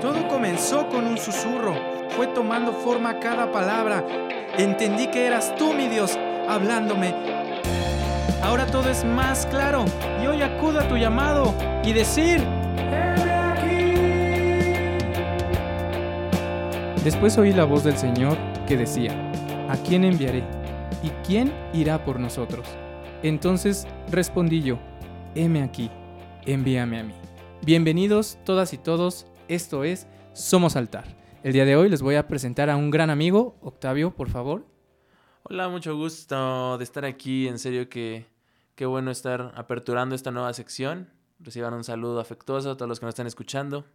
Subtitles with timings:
[0.00, 1.74] Todo comenzó con un susurro,
[2.10, 4.04] fue tomando forma cada palabra.
[4.56, 6.18] Entendí que eras tú, mi Dios,
[6.48, 7.14] hablándome.
[8.42, 9.84] Ahora todo es más claro
[10.22, 11.54] y hoy acudo a tu llamado
[11.84, 12.40] y decir,
[12.76, 13.94] "Heme aquí.
[17.04, 18.36] Después oí la voz del Señor
[18.66, 19.12] que decía,
[19.68, 20.42] ¿A quién enviaré?
[21.02, 22.66] ¿Y quién irá por nosotros?
[23.22, 24.78] Entonces respondí yo,
[25.34, 25.90] heme aquí,
[26.46, 27.12] envíame a mí.
[27.60, 31.16] Bienvenidos todas y todos, esto es Somos Altar.
[31.42, 34.66] El día de hoy les voy a presentar a un gran amigo, Octavio, por favor.
[35.44, 37.48] Hola, mucho gusto de estar aquí.
[37.48, 38.26] En serio que
[38.74, 41.08] qué bueno estar aperturando esta nueva sección.
[41.40, 43.86] Reciban un saludo afectuoso a todos los que nos están escuchando.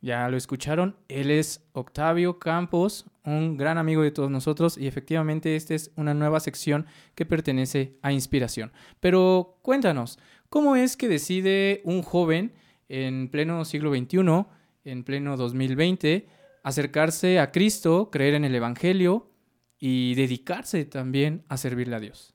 [0.00, 5.56] Ya lo escucharon, él es Octavio Campos, un gran amigo de todos nosotros y efectivamente
[5.56, 8.70] esta es una nueva sección que pertenece a Inspiración.
[9.00, 10.20] Pero cuéntanos,
[10.50, 12.52] ¿cómo es que decide un joven
[12.88, 14.46] en pleno siglo XXI,
[14.84, 16.28] en pleno 2020,
[16.62, 19.30] acercarse a Cristo, creer en el Evangelio
[19.78, 22.34] y dedicarse también a servirle a Dios?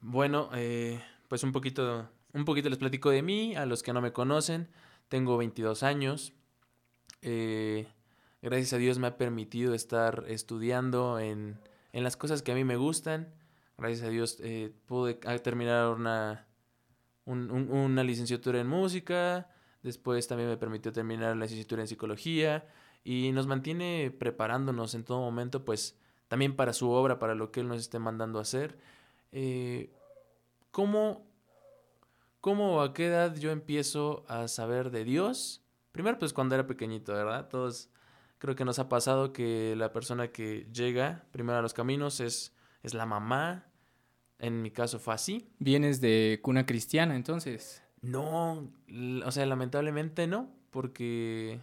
[0.00, 4.00] Bueno, eh, pues un poquito, un poquito les platico de mí, a los que no
[4.00, 4.68] me conocen.
[5.08, 6.32] Tengo 22 años.
[7.22, 7.88] Eh,
[8.42, 11.58] gracias a Dios me ha permitido estar estudiando en,
[11.92, 13.32] en, las cosas que a mí me gustan.
[13.76, 16.46] Gracias a Dios eh, pude terminar una,
[17.24, 19.48] un, un, una licenciatura en música.
[19.82, 22.66] Después también me permitió terminar la licenciatura en psicología.
[23.04, 25.98] Y nos mantiene preparándonos en todo momento, pues
[26.28, 28.78] también para su obra, para lo que Él nos esté mandando a hacer.
[29.32, 29.92] Eh,
[30.70, 31.26] ¿cómo,
[32.40, 35.62] ¿Cómo a qué edad yo empiezo a saber de Dios?
[35.92, 37.48] Primero, pues cuando era pequeñito, ¿verdad?
[37.48, 37.90] Todos
[38.38, 42.54] creo que nos ha pasado que la persona que llega primero a los caminos es,
[42.82, 43.66] es la mamá.
[44.38, 45.50] En mi caso fue así.
[45.58, 47.82] ¿Vienes de cuna cristiana entonces?
[48.00, 48.70] No,
[49.24, 51.60] o sea, lamentablemente no, porque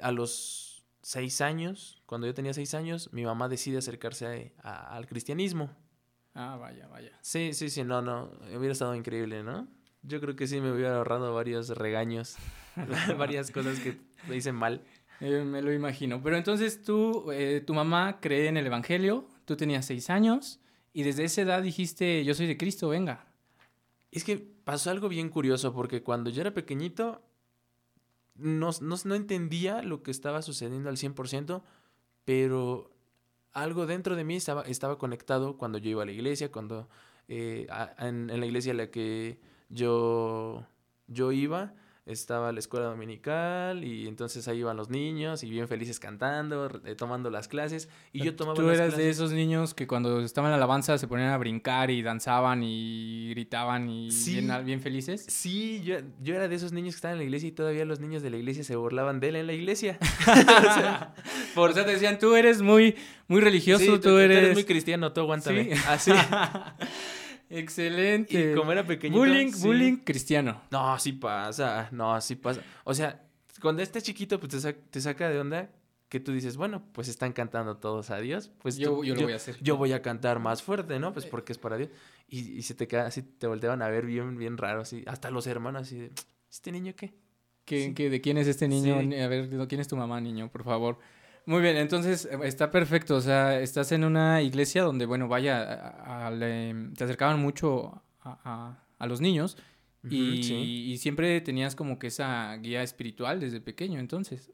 [0.00, 4.96] a los seis años, cuando yo tenía seis años, mi mamá decide acercarse a, a,
[4.96, 5.70] al cristianismo.
[6.34, 7.12] Ah, vaya, vaya.
[7.22, 9.66] Sí, sí, sí, no, no, hubiera estado increíble, ¿no?
[10.02, 12.36] Yo creo que sí me hubiera ahorrado varios regaños,
[13.18, 13.96] varias cosas que
[14.28, 14.82] me dicen mal.
[15.20, 16.22] Eh, me lo imagino.
[16.22, 20.60] Pero entonces tú, eh, tu mamá cree en el Evangelio, tú tenías seis años
[20.92, 23.26] y desde esa edad dijiste, yo soy de Cristo, venga.
[24.10, 27.22] Es que pasó algo bien curioso porque cuando yo era pequeñito
[28.34, 31.62] no, no, no entendía lo que estaba sucediendo al 100%,
[32.24, 32.90] pero
[33.52, 36.88] algo dentro de mí estaba, estaba conectado cuando yo iba a la iglesia, cuando
[37.28, 37.68] eh,
[38.00, 39.38] en, la iglesia a la que
[39.68, 40.66] yo,
[41.06, 41.72] yo iba,
[42.06, 46.94] estaba la escuela dominical y entonces ahí iban los niños y bien felices cantando, eh,
[46.94, 49.04] tomando las clases y yo tomaba Tú las eras clases.
[49.04, 52.62] de esos niños que cuando estaban en la alabanza se ponían a brincar y danzaban
[52.62, 54.40] y gritaban y Sí.
[54.40, 55.26] bien, bien felices.
[55.28, 57.98] Sí, yo, yo era de esos niños que estaban en la iglesia y todavía los
[57.98, 59.98] niños de la iglesia se burlaban de él en la iglesia.
[60.22, 61.12] o sea,
[61.56, 62.94] Por eso te decían, tú eres muy,
[63.26, 64.54] muy religioso, sí, tú, eres...
[64.54, 65.74] muy cristiano, tú aguántame.
[65.74, 65.82] Sí.
[65.88, 66.12] Así.
[67.48, 68.52] Excelente.
[68.52, 69.18] Y como era pequeñito.
[69.20, 69.66] bullying, sí.
[69.66, 70.62] bullying cristiano.
[70.70, 72.60] No, sí pasa, no, sí pasa.
[72.84, 73.22] O sea,
[73.60, 75.70] cuando estás chiquito, pues te, sa te saca de onda
[76.08, 79.22] que tú dices, bueno, pues están cantando todos a Dios, pues yo, tú, yo lo
[79.22, 79.56] voy a hacer.
[79.60, 81.12] Yo voy a cantar más fuerte, ¿no?
[81.12, 81.90] Pues porque es para Dios.
[82.28, 85.02] Y, y se te queda así, te volteaban a ver bien, bien raro, así.
[85.06, 86.12] Hasta los hermanos así de,
[86.50, 87.14] ¿este niño qué?
[87.64, 87.94] ¿Qué, Sí.
[87.94, 89.00] qué- ¿De quién es este niño?
[89.00, 89.14] Sí.
[89.16, 90.48] A ver, ¿de ¿quién es tu mamá, niño?
[90.50, 90.98] Por favor.
[91.46, 93.14] Muy bien, entonces eh, está perfecto.
[93.16, 98.02] O sea, estás en una iglesia donde, bueno, vaya, a- a- le- te acercaban mucho
[98.20, 99.56] a, a- los niños
[100.08, 100.54] y, sí.
[100.54, 104.50] y siempre tenías como que esa guía espiritual desde pequeño, entonces.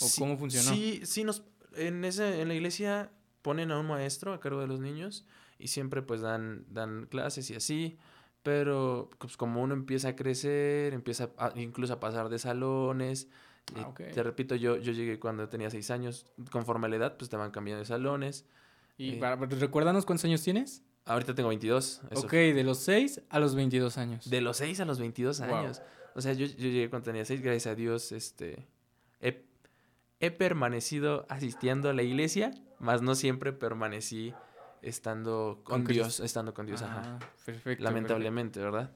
[0.00, 0.70] ¿O Sí, cómo funcionó?
[0.70, 1.44] Sí, sí, nos,
[1.76, 3.10] en, ese, en la iglesia
[3.42, 5.24] ponen a un maestro a cargo de los niños
[5.58, 7.98] y siempre pues dan, dan clases y así,
[8.42, 13.28] pero pues como uno empieza a crecer, empieza a- incluso a pasar de salones,
[13.76, 17.30] Ah, te repito, yo, yo llegué cuando tenía seis años, conforme a la edad pues
[17.30, 18.44] te van cambiando de salones,
[18.98, 20.82] Y eh, para, recuérdanos cuántos años tienes.
[21.06, 24.28] ahorita tengo 22, eso ok, de los 6 a los 22 años.
[24.28, 25.54] De los 6 a los 22 Wow.
[25.54, 25.82] años.
[26.14, 28.66] O sea, yo, yo llegué cuando tenía 6, gracias a Dios, este,
[29.20, 29.44] he,
[30.20, 34.34] he permanecido asistiendo a la iglesia, más no siempre permanecí
[34.82, 36.24] estando con, Con Dios, Cristo.
[36.24, 37.02] estando con Dios, ajá.
[37.06, 38.90] Ah, perfecto, Lamentablemente, ¿verdad?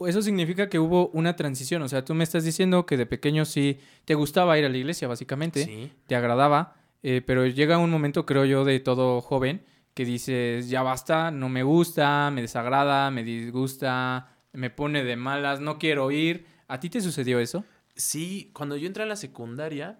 [0.00, 1.82] Eso significa que hubo una transición.
[1.82, 4.76] O sea, tú me estás diciendo que de pequeño sí te gustaba ir a la
[4.76, 5.64] iglesia, básicamente.
[5.64, 5.92] Sí.
[6.06, 9.62] te agradaba, eh, pero llega un momento, creo yo, de todo joven
[9.96, 15.60] que dices, ya basta, no me gusta, me desagrada, me disgusta, me pone de malas,
[15.60, 16.44] no quiero ir.
[16.68, 17.64] ¿A ti te sucedió eso?
[17.94, 19.98] Sí, cuando yo entré a la secundaria,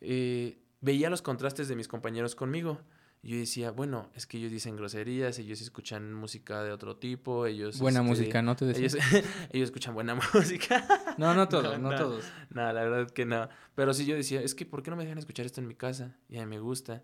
[0.00, 2.80] eh, veía los contrastes de mis compañeros conmigo.
[3.26, 7.46] Y yo decía, bueno, es que ellos dicen groserías, ellos escuchan música de otro tipo,
[7.46, 7.80] ellos...
[7.80, 8.86] Buena este, música, ¿no te decía?
[8.86, 8.94] Ellos,
[9.52, 10.86] ellos escuchan buena música.
[11.18, 11.96] No, no todos, no, No, no.
[11.98, 12.24] todos.
[12.50, 13.48] No, la verdad que no.
[13.74, 15.74] Pero sí yo decía, es que ¿por qué no me dejan escuchar esto en mi
[15.74, 16.16] casa?
[16.28, 17.02] Y a mí me gusta.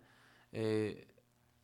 [0.53, 1.09] Eh,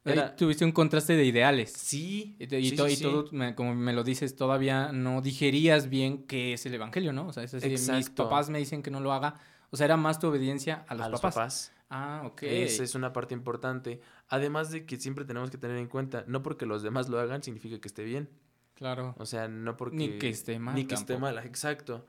[0.04, 1.70] era- tuviste un contraste de ideales.
[1.72, 2.34] Sí.
[2.40, 3.02] Y, y sí, to- sí, y sí.
[3.04, 7.28] todo, me- como me lo dices, todavía no digerías bien qué es el evangelio, ¿no?
[7.28, 9.34] O sea, es así, mis papás me dicen que no lo haga.
[9.70, 11.72] O sea, era más tu obediencia a los a los papás.
[11.90, 12.42] Ah, ok.
[12.42, 14.00] Esa es una parte importante.
[14.28, 17.42] Además de que siempre tenemos que tener en cuenta, no porque los demás lo hagan
[17.42, 18.28] significa que esté bien.
[18.74, 19.14] Claro.
[19.18, 19.96] O sea, no porque...
[19.96, 22.06] Ni que esté mal Ni que esté mal, exacto.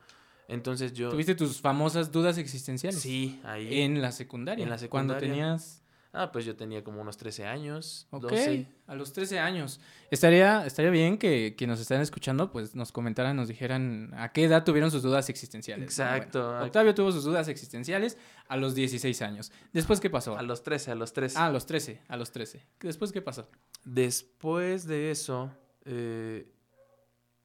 [0.47, 1.09] Entonces yo...
[1.09, 2.99] Tuviste tus famosas dudas existenciales.
[2.99, 3.81] Sí, ahí.
[3.81, 4.63] En la secundaria.
[4.63, 5.29] En la Cuando secundaria.
[5.29, 5.78] tenías.
[6.11, 8.07] Ah, pues yo tenía como unos 13 años.
[8.09, 8.23] Ok.
[8.23, 8.67] 12.
[8.87, 9.79] A los 13 años.
[10.09, 14.45] Estaría, estaría bien que quienes nos están escuchando, pues nos comentaran, nos dijeran a qué
[14.45, 15.85] edad tuvieron sus dudas existenciales.
[15.85, 16.47] Exacto.
[16.47, 18.17] Bueno, Octavio tuvo sus dudas existenciales
[18.47, 19.51] a los 16 años.
[19.71, 20.35] ¿Después qué pasó?
[20.35, 21.37] A los 13, a los 13.
[21.37, 22.65] Ah, a los 13, a los 13.
[22.79, 23.47] ¿Después qué pasó?
[23.85, 25.51] Después de eso,
[25.85, 26.51] eh,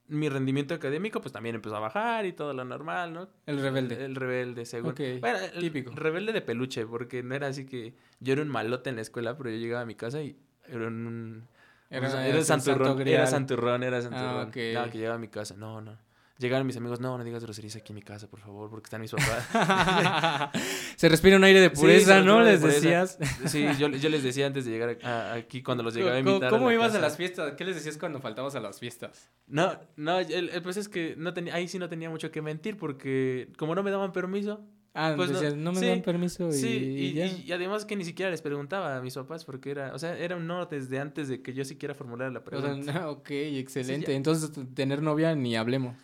[0.08, 3.28] mi rendimiento académico pues también empezó a bajar y todo lo normal, ¿no?
[3.46, 4.04] El rebelde.
[4.04, 4.90] El, rebelde, según.
[4.90, 5.92] Ok, Bueno, el típico.
[5.94, 9.36] Rebelde de peluche, porque no era así que yo era un malote en la escuela,
[9.36, 10.36] pero yo llegaba a mi casa y
[10.66, 11.46] era un...
[11.90, 14.48] Era- era, santo santurrón, era santurrón, era santurrón.
[14.48, 14.56] ok.
[14.74, 15.96] No, que llegaba a mi casa, no, no.
[16.38, 19.00] Llegaron mis amigos, no, no digas groserías aquí en mi casa, por favor, porque están
[19.00, 20.50] mis papás.
[20.96, 22.44] Se respira un aire de pureza, ¿no?
[22.44, 23.18] de Les decías.
[23.46, 26.18] sí, yo, yo les decía antes de llegar a- a- aquí, cuando los llegaba a
[26.18, 27.52] ¿Cómo, invitar cómo la ibas a las fiestas?
[27.54, 29.30] ¿Qué les decías cuando faltabas a las fiestas?
[29.46, 32.42] No, no, el, el pues es que no tenía, ahí sí no tenía mucho que
[32.42, 34.60] mentir porque como no me daban permiso,
[34.96, 37.26] Ah, Pues no, decías, no, me sí, dan permiso y, sí, y y, ya.
[37.26, 40.16] y- y además que ni siquiera les preguntaba a mis papás porque era, o sea,
[40.16, 42.92] era un no desde antes de que yo siquiera formulara la O pregunta.
[42.92, 44.14] sea, no, ok, excelente.
[44.14, 45.96] Entonces, tener novia ni hablemos.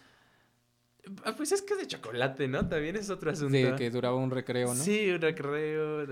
[1.25, 2.67] Ah, Pues es que es de chocolate, ¿no?
[2.69, 3.53] También es otro asunto.
[3.57, 4.75] De que duraba un recreo, ¿no?
[4.75, 6.07] Sí, un recreo,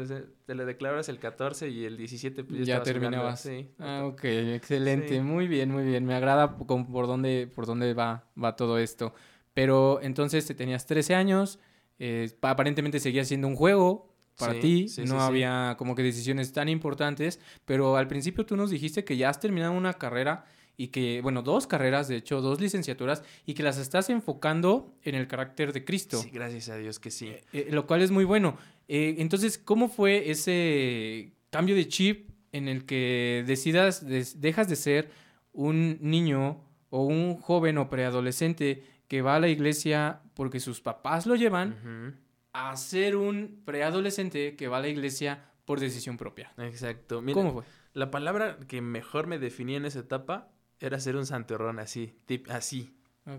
[0.47, 3.41] te lo declaras el 14 y el 17 pues ya, ya terminabas.
[3.41, 3.69] sí.
[3.79, 5.15] Ah, ok, excelente.
[5.17, 5.21] Sí.
[5.21, 6.05] Muy bien, muy bien.
[6.05, 9.15] Me agrada con- por dónde, por dónde va, va todo esto.
[9.55, 11.59] Pero entonces te tenías 13 años,
[11.99, 15.17] eh, pa- aparentemente seguía siendo un juego para Sí, ti, sí, no sí, sí.
[15.27, 19.41] había como que decisiones tan importantes, pero al principio tú nos dijiste que ya has
[19.41, 20.45] terminado una carrera
[20.81, 25.17] y que, bueno, dos carreras, de hecho, dos licenciaturas, y que las estás enfocando en
[25.17, 26.23] el carácter de Cristo.
[26.23, 27.33] Sí, gracias a Dios que sí.
[27.53, 28.57] Eh, lo cual es muy bueno.
[28.87, 34.77] Eh, entonces, ¿cómo fue ese cambio de chip en el que decidas, des- dejas de
[34.77, 35.11] ser
[35.53, 41.27] un niño o un joven o preadolescente que va a la iglesia porque sus papás
[41.27, 42.21] lo llevan,
[42.53, 46.53] a ser un preadolescente que va a la iglesia por decisión propia?
[46.59, 47.21] Exacto.
[47.21, 47.65] Mira, ¿Cómo fue?
[47.95, 52.49] La palabra que mejor me definía en esa etapa era ser un santurrón así, tip,
[52.51, 52.95] así.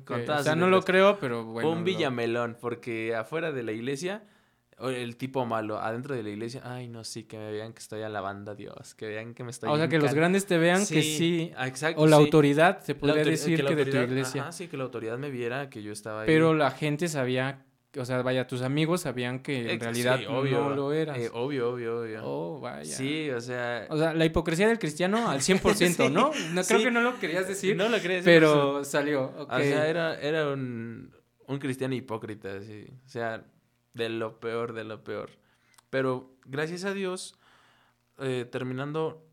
[0.05, 1.71] Con O sea, no lo creo, pero bueno.
[1.71, 4.23] un lo- villamelón, porque afuera de la iglesia,
[4.79, 8.01] el tipo malo, adentro de la iglesia, ay, no, sí, que me vean que estoy
[8.03, 9.67] alabando a Dios, que vean que me estoy...
[9.69, 11.51] Ah, o sea, que los grandes te vean que sí.
[11.59, 12.23] exacto, O la sí.
[12.23, 14.43] autoridad, se podría decir que de tu iglesia.
[14.43, 16.27] Ajá, sí, que la autoridad me viera que yo estaba ahí.
[16.27, 17.65] Pero la gente sabía,
[17.97, 21.17] o sea, vaya, tus amigos sabían que en realidad sí, obvio, no lo eras.
[21.17, 22.21] eh, obvio, obvio, obvio.
[22.23, 22.85] oh, vaya.
[22.85, 23.87] Sí, o sea...
[23.89, 26.31] O sea, la hipocresía del cristiano al 100%, Sí, ¿no?
[26.51, 26.83] No creo sí.
[26.85, 29.25] que no lo querías decir, no lo crees, pero salió.
[29.37, 29.51] ok.
[29.53, 31.15] O sea, era, era un,
[31.47, 32.85] un cristiano hipócrita, sí.
[33.05, 33.43] O sea,
[33.93, 35.31] de lo peor, de lo peor.
[35.89, 37.35] Pero gracias a Dios,
[38.19, 39.25] eh, terminando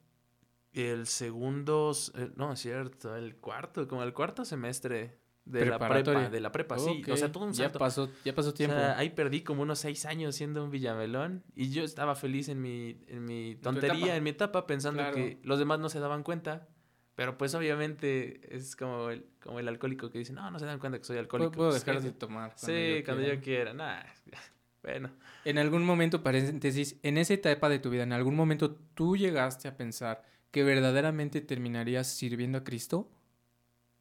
[0.72, 6.28] el segundo, eh, no, es cierto, el cuarto, como el cuarto semestre de la prepa,
[6.28, 7.02] de la prepa, sí.
[7.10, 7.78] O sea, todo un ya salto.
[7.78, 8.76] pasó, ya pasó O tiempo.
[8.76, 12.60] sea, ahí perdí como unos seis años siendo un villamelón y yo estaba feliz en
[12.60, 14.16] mi, en mi tontería, etapa.
[14.16, 15.14] en mi etapa, pensando Claro.
[15.14, 16.68] que los demás no se daban cuenta.
[17.14, 20.78] Pero pues obviamente es como el, como el alcohólico que dice, no, no se dan
[20.78, 21.50] cuenta que soy alcohólico.
[21.52, 22.52] puedo Pues, dejar de tomar.
[22.56, 23.34] Sí, cuando quiera.
[23.36, 23.72] yo quiera.
[23.72, 24.02] Nah,
[24.82, 25.10] bueno.
[25.46, 29.66] En algún momento, paréntesis, en esa etapa de tu vida, en algún momento tú llegaste
[29.68, 33.08] a pensar que verdaderamente terminarías sirviendo a Cristo.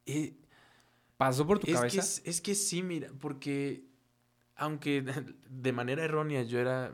[0.06, 0.34] Eh,
[1.18, 2.00] ¿Pasó por tu es, que, cabeza?
[2.00, 3.86] es, es que sí, mira, porque
[4.56, 5.02] aunque
[5.50, 6.94] de manera errónea yo era,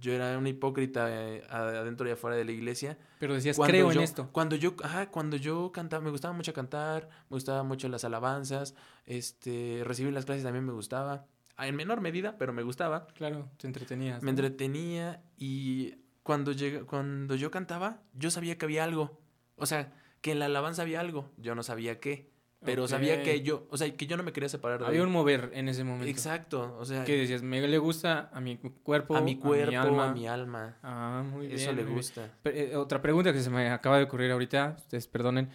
[0.00, 3.98] yo era un hipócrita eh, adentro y afuera de la iglesia, Pero decías, creo yo,
[3.98, 4.28] en esto.
[4.32, 8.74] Cuando yo, ajá, cuando yo cantaba, me gustaba mucho cantar, me gustaban mucho las alabanzas,
[9.06, 11.26] este, recibir las clases también me gustaba,
[11.58, 14.22] en menor medida, pero me gustaba, Claro, te entretenías.
[14.22, 16.52] me entretenía y cuando
[16.86, 19.18] cuando yo cantaba, yo sabía que había algo,
[19.56, 22.30] o sea, que en la alabanza había algo, yo no sabía qué,
[22.64, 25.12] pero sabía que yo, o sea, que yo no me quería separar de Había un
[25.12, 26.08] mover en ese momento.
[26.08, 29.70] Exacto, o sea, Que decías, me le gusta a mi cuerpo, a mi cuerpo, a
[29.70, 30.08] mi alma.
[30.10, 31.58] a mi alma, Ah, muy bien.
[31.58, 32.36] eso le gusta.
[32.44, 35.48] Eh, otra pregunta que se me acaba de ocurrir ahorita, ustedes perdonen.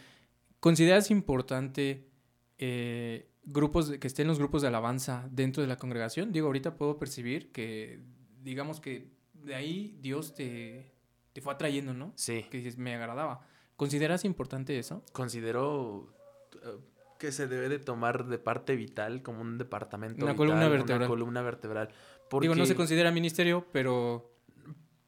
[0.59, 2.07] ¿Consideras importante
[2.57, 6.31] eh, grupos que estén los grupos de alabanza dentro de la congregación?
[6.31, 7.99] Digo, ahorita puedo percibir que,
[8.41, 10.93] digamos que de ahí Dios te,
[11.33, 12.13] te fue atrayendo, ¿no?
[12.15, 12.45] Sí.
[12.49, 13.41] Que dices, me agradaba.
[13.75, 15.03] ¿Consideras importante eso?
[15.11, 16.13] Considero
[16.63, 16.77] eh,
[17.19, 20.69] que se debe de tomar de parte vital como un departamento Una vital, columna una
[20.69, 21.07] vertebral.
[21.07, 21.89] columna vertebral.
[22.41, 24.29] Digo, no se considera ministerio, pero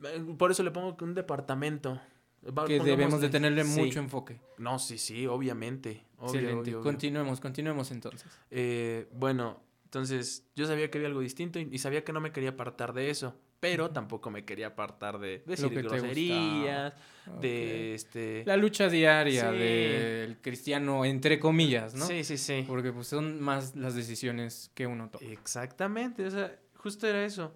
[0.03, 1.99] Eh, Por eso le pongo que un departamento.
[2.45, 3.79] Va, que debemos de tenerle sí.
[3.81, 4.39] mucho enfoque.
[4.59, 6.05] No, sí, sí, obviamente.
[6.17, 6.59] Obvio, Excelente.
[6.61, 6.83] obvio, obvio.
[6.83, 8.29] Continuemos, continuemos entonces.
[8.51, 12.31] Eh, bueno, entonces yo sabía que había algo distinto y, y sabía que no me
[12.31, 13.35] quería apartar de eso.
[13.67, 16.93] Pero tampoco me quería apartar de decir groserías,
[17.27, 17.39] Ok.
[17.41, 18.43] de este...
[18.45, 19.57] La lucha diaria Sí.
[19.57, 22.05] del cristiano, entre comillas, ¿no?
[22.05, 22.63] Sí, sí, sí.
[22.67, 25.25] Porque pues son más las decisiones que uno toma.
[25.31, 27.53] Exactamente, o sea, justo era eso.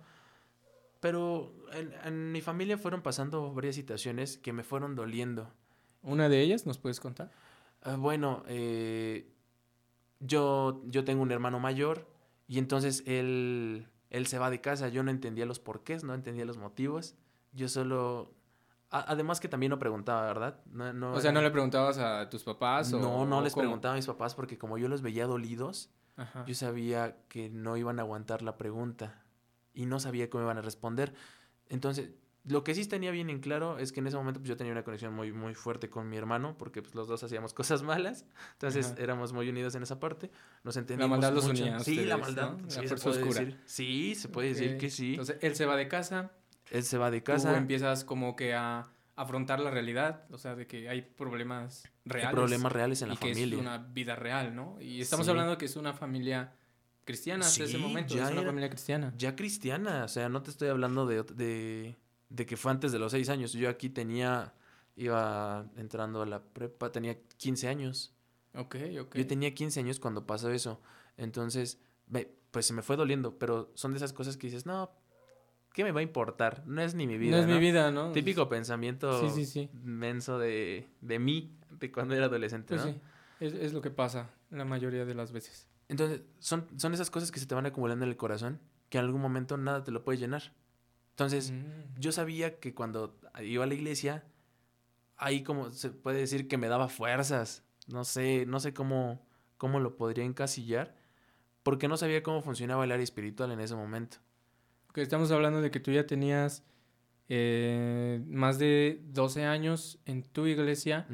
[0.99, 5.53] Pero en, en mi familia fueron pasando varias situaciones que me fueron doliendo.
[6.01, 7.31] ¿Una de ellas nos puedes contar?
[7.83, 9.31] Ah, bueno, eh,
[10.19, 12.05] yo, yo tengo un hermano mayor
[12.47, 14.87] y entonces él, él se va de casa.
[14.89, 17.15] Yo no entendía los porqués, no entendía los motivos.
[17.51, 18.33] Yo solo...
[18.91, 20.59] a- además que también no preguntaba, ¿verdad?
[20.71, 22.91] No, no O sea, ¿no le preguntabas a tus papás?
[22.93, 23.63] O, No, no les cómo?
[23.63, 26.43] preguntaba a mis papás porque como yo los veía dolidos, Ajá.
[26.45, 29.23] yo sabía que no iban a aguantar la pregunta
[29.73, 31.13] y no sabía cómo iban a responder.
[31.69, 32.09] Entonces,
[32.50, 34.74] lo que sí tenía bien en claro es que en ese momento pues, yo tenía
[34.74, 38.25] una conexión muy, muy fuerte con mi hermano porque pues, los dos hacíamos cosas malas.
[38.53, 39.01] Entonces, Ajá.
[39.01, 40.29] éramos muy unidos en esa parte.
[40.63, 41.63] Nos entendíamos maldad los mucho.
[41.63, 42.51] unía a Sí, la maldad.
[42.58, 42.63] ¿no?
[42.65, 43.39] La sí, fuerza oscura.
[43.41, 43.60] decir.
[43.65, 45.12] Sí, se puede decir que sí.
[45.12, 46.32] Entonces, él se va de casa,
[46.72, 47.58] Él se va de tú casa.
[47.58, 52.32] empiezas como que a afrontar la realidad, o sea, de que hay problemas Hay reales.
[52.36, 53.56] problemas reales en y la que familia.
[53.56, 54.77] es una vida real, ¿no?
[54.79, 55.29] Y estamos Sí.
[55.32, 56.53] hablando que es una familia
[57.03, 59.13] cristiana hasta ese Sí, momento, ya es una era- familia cristiana.
[59.18, 61.98] ya cristiana, o sea, no te estoy hablando de,
[62.29, 63.53] de que fue antes de los seis años.
[63.53, 64.53] Yo aquí tenía,
[64.95, 68.13] iba entrando a la prepa, tenía 15 años.
[68.55, 69.15] Ok, ok.
[69.15, 70.81] Yo tenía 15 años cuando pasó eso.
[71.17, 74.91] Entonces, me- pues se me fue doliendo, pero son de esas cosas que dices, no,
[75.74, 76.63] ¿qué me va a importar?
[76.65, 77.38] No es ni mi vida.
[77.38, 78.12] no es mi vida, ¿no?
[78.12, 79.69] Típico pensamiento Sí, sí, sí.
[79.74, 82.91] menso de, de mí, de cuando era adolescente, Pues ¿no?
[82.93, 83.00] sí,
[83.39, 85.67] es, es lo que pasa la mayoría de las veces.
[85.89, 88.59] Entonces, son, son esas cosas que se te van acumulando en el corazón,
[88.89, 90.53] que en algún momento nada te lo puede llenar.
[91.19, 91.99] Entonces, Mm.
[91.99, 94.23] yo sabía que cuando iba a la iglesia,
[95.17, 97.65] ahí como se puede decir que me daba fuerzas.
[97.88, 100.95] No sé, no sé cómo, cómo lo podría encasillar,
[101.61, 104.17] porque no sabía cómo funcionaba el área espiritual en ese momento.
[104.93, 106.63] Que estamos hablando de que tú ya tenías
[107.27, 111.05] eh, más de 12 años en tu iglesia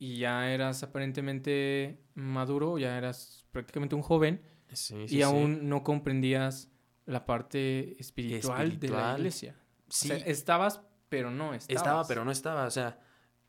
[0.00, 5.22] y ya eras aparentemente maduro, ya eras prácticamente un joven Sí, sí, y sí.
[5.22, 6.71] aún no comprendías
[7.06, 9.56] la parte espiritual, de la iglesia.
[9.88, 11.82] Sí, O sea, estabas, pero no estabas.
[11.82, 12.64] estaba, pero no estaba.
[12.66, 12.98] O sea,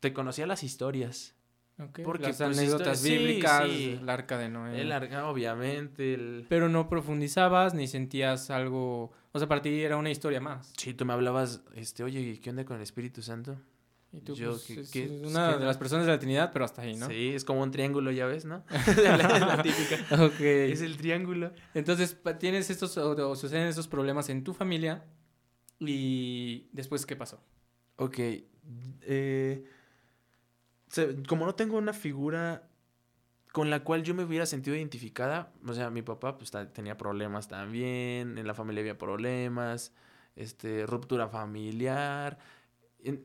[0.00, 1.34] te conocía las historias.
[1.78, 3.98] Ok, porque, Las pues, anécdotas sí, bíblicas, sí.
[4.00, 4.80] el arca de Noé.
[4.80, 6.14] El arca, obviamente.
[6.14, 6.46] El...
[6.48, 9.12] Pero no profundizabas ni sentías algo.
[9.32, 10.72] O sea, para ti era una historia más.
[10.76, 13.56] Sí, tú me hablabas, este, oye, ¿qué onda con el Espíritu Santo?
[14.16, 16.64] Y tú, Yo, pues, ¿qué- es una pues, de las personas de la Trinidad, pero
[16.64, 17.08] hasta ahí, ¿no?
[17.08, 18.64] Sí, es como un triángulo, ya ves, ¿no?
[19.02, 19.96] la, la típica.
[20.24, 20.40] Ok.
[20.40, 21.52] Es el triángulo.
[21.74, 25.04] Entonces, tienes estos, o, o suceden estos problemas en tu familia.
[25.80, 27.42] Y después, ¿qué pasó?
[27.96, 28.18] Ok.
[29.02, 29.64] eh,
[31.28, 32.68] como no tengo una figura
[33.52, 37.46] con la cual yo me hubiera sentido identificada, o sea, mi papá pues tenía problemas
[37.48, 39.92] también, en la familia había problemas,
[40.34, 42.38] este, ruptura familiar,
[43.04, 43.24] en-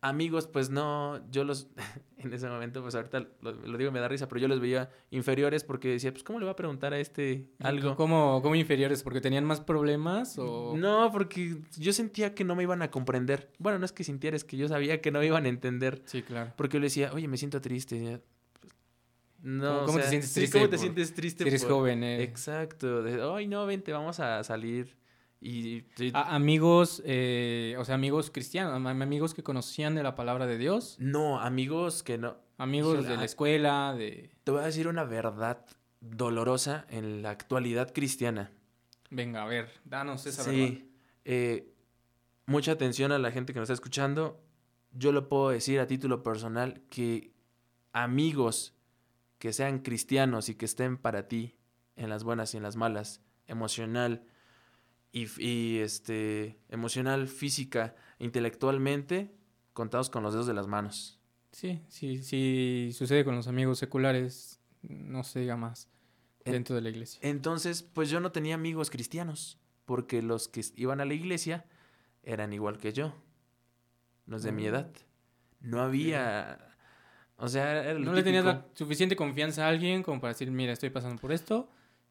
[0.00, 1.68] amigos pues no, yo los,
[2.18, 4.90] en ese momento pues ahorita lo, lo digo me da risa, pero yo los veía
[5.10, 7.96] inferiores porque decía, pues ¿cómo le va a preguntar a este algo?
[7.96, 9.02] ¿Cómo, cómo inferiores?
[9.02, 10.38] ¿Porque tenían más problemas?
[10.38, 10.74] O...
[10.76, 13.50] No, porque yo sentía que no me iban a comprender.
[13.58, 16.02] Bueno, no es que sintiera, es que yo sabía que no me iban a entender.
[16.06, 16.52] Sí, claro.
[16.56, 18.20] Porque yo le decía, oye, me siento triste.
[18.60, 18.72] Pues,
[19.42, 21.44] No, ¿Cómo- o cómo te sientes sí, triste ¿Cómo te por- sientes triste?
[21.44, 22.22] Si eres por- joven, eh.
[22.22, 23.02] Exacto.
[23.02, 24.97] De, ay, no, vente, vamos a salir.
[25.40, 30.14] Y, y- A- amigos, eh, o sea, amigos cristianos, am- amigos que conocían de la
[30.14, 32.36] palabra de Dios, no, amigos que no.
[32.56, 33.24] amigos de la ah.
[33.24, 34.30] escuela, de...
[34.44, 35.64] Te voy a decir una verdad
[36.00, 38.50] dolorosa en la actualidad cristiana.
[39.10, 40.78] Venga, a ver, danos esa verdad.
[41.24, 41.72] Eh,
[42.46, 44.40] mucha atención a la gente que nos está escuchando.
[44.92, 47.32] Yo le puedo decir a título personal que
[47.92, 48.74] amigos
[49.38, 51.54] que sean cristianos y que estén para ti
[51.96, 54.24] en las buenas y en las malas, emocional
[55.12, 59.34] y, este emocional, física, intelectualmente,
[59.72, 61.18] contados con los dedos de las manos.
[61.52, 65.88] Sí, sí, sí, sucede con los amigos seculares, no se diga más,
[66.44, 67.20] En- dentro de la iglesia.
[67.22, 71.64] Entonces, pues yo no tenía amigos cristianos, porque los que iban a la iglesia
[72.22, 73.14] eran igual que yo,
[74.26, 74.68] los de mi Oh.
[74.70, 74.90] edad.
[75.60, 76.74] No había,
[77.36, 80.72] o sea, era ¿No le tenías la suficiente confianza a alguien como para decir, mira,
[80.72, 81.70] estoy pasando por esto,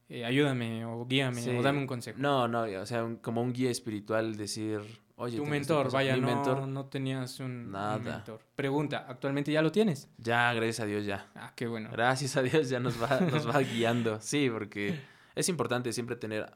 [0.09, 1.49] eh, ayúdame o guíame Sí.
[1.49, 2.17] o dame un consejo?
[2.19, 4.79] No, no, o sea, un- como un guía espiritual, decir,
[5.15, 5.95] oye, tu este mentor, paso".
[5.97, 7.97] vaya, Mi no, mentor, no tenías un, un Nada.
[7.97, 8.39] mentor.
[8.55, 10.09] Pregunta, ¿actualmente ya lo tienes?
[10.17, 11.27] ya, gracias a Dios, ya.
[11.35, 11.89] Ah, qué bueno.
[11.91, 14.19] Gracias a Dios ya nos va, nos va guiando.
[14.21, 14.99] Sí, porque
[15.35, 16.51] es importante siempre tener,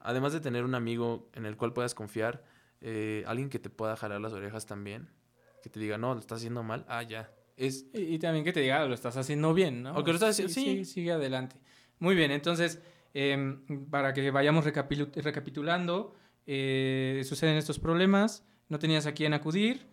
[0.00, 2.44] además de tener un amigo en el cual puedas confiar,
[2.80, 5.08] eh, alguien que te pueda jalar las orejas también,
[5.62, 7.30] que te diga, no, lo estás haciendo mal, ah, ya.
[7.56, 9.94] Es, Y, y también que te diga, lo estás haciendo bien, ¿no?
[9.96, 10.84] O que lo estás haciendo- sí.
[10.84, 11.56] Sigue adelante.
[12.00, 12.80] Muy bien, entonces,
[13.14, 16.14] em, para que vayamos recapitulando,
[16.46, 19.86] eh, suceden estos problemas, no tenías a quién acudir.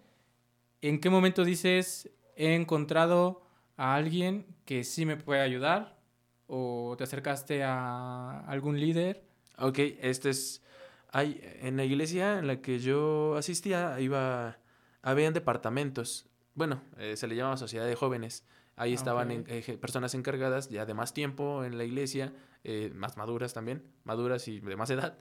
[0.82, 3.44] ¿En qué momento dices, he encontrado
[3.78, 6.00] a alguien que sí me puede ayudar?
[6.48, 9.30] ¿O te acercaste a algún líder?
[9.60, 10.64] ok, este es,
[11.12, 14.58] hay, en la iglesia en la que yo asistía, iba,
[15.02, 18.46] habían departamentos, bueno, eh, se le llamaba sociedad de jóvenes.
[18.80, 22.32] Ahí Ah, estaban en- eh, personas encargadas ya de más tiempo en la iglesia,
[22.64, 25.20] eh, más maduras también, maduras y de más edad.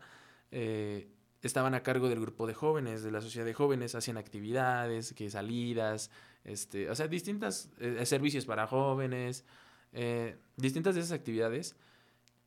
[0.51, 1.11] eh,
[1.43, 5.29] estaban a cargo del grupo de jóvenes, de la sociedad de jóvenes, hacían actividades, que
[5.29, 6.11] salidas,
[6.45, 7.71] este, o sea, distintas
[8.05, 9.45] servicios para jóvenes,
[10.57, 11.77] distintas de esas actividades.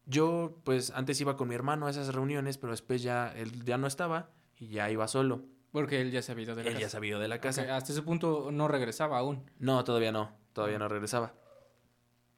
[0.07, 3.77] Yo, pues, antes iba con mi hermano a esas reuniones, pero después ya él ya
[3.77, 5.45] no estaba y ya iba solo.
[5.71, 6.89] Porque él ya se había ido de la Él ya casa.
[6.91, 7.61] se había ido de la casa.
[7.63, 9.49] Ok, hasta ese punto no regresaba aún.
[9.59, 11.33] No, todavía no, todavía no regresaba.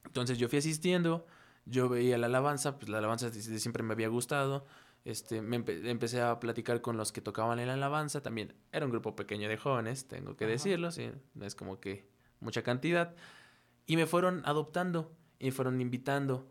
[0.06, 1.26] Entonces yo fui asistiendo,
[1.66, 4.66] yo veía la alabanza, pues la alabanza siempre me había gustado.
[5.06, 8.86] Este, me empe- empecé a platicar con los que tocaban en la alabanza, también era
[8.86, 10.52] un grupo pequeño de jóvenes, tengo que Ajá.
[10.54, 12.08] decirlo, sí, no es como que
[12.40, 13.14] mucha cantidad.
[13.86, 16.48] Y me fueron adoptando y me fueron invitando.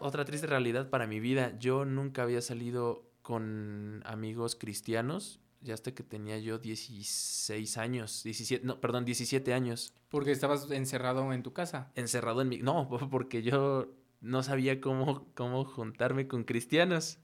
[0.00, 5.92] Otra triste realidad para mi vida, yo nunca había salido con amigos cristianos, ya hasta
[5.92, 11.52] que tenía yo 16 años, 17, no, perdón, 17 años, Porque estabas encerrado en tu
[11.52, 11.90] casa.
[11.94, 12.58] encerrado en mi...
[12.58, 13.88] No, porque yo
[14.20, 17.18] no sabía cómo, cómo juntarme con cristianos.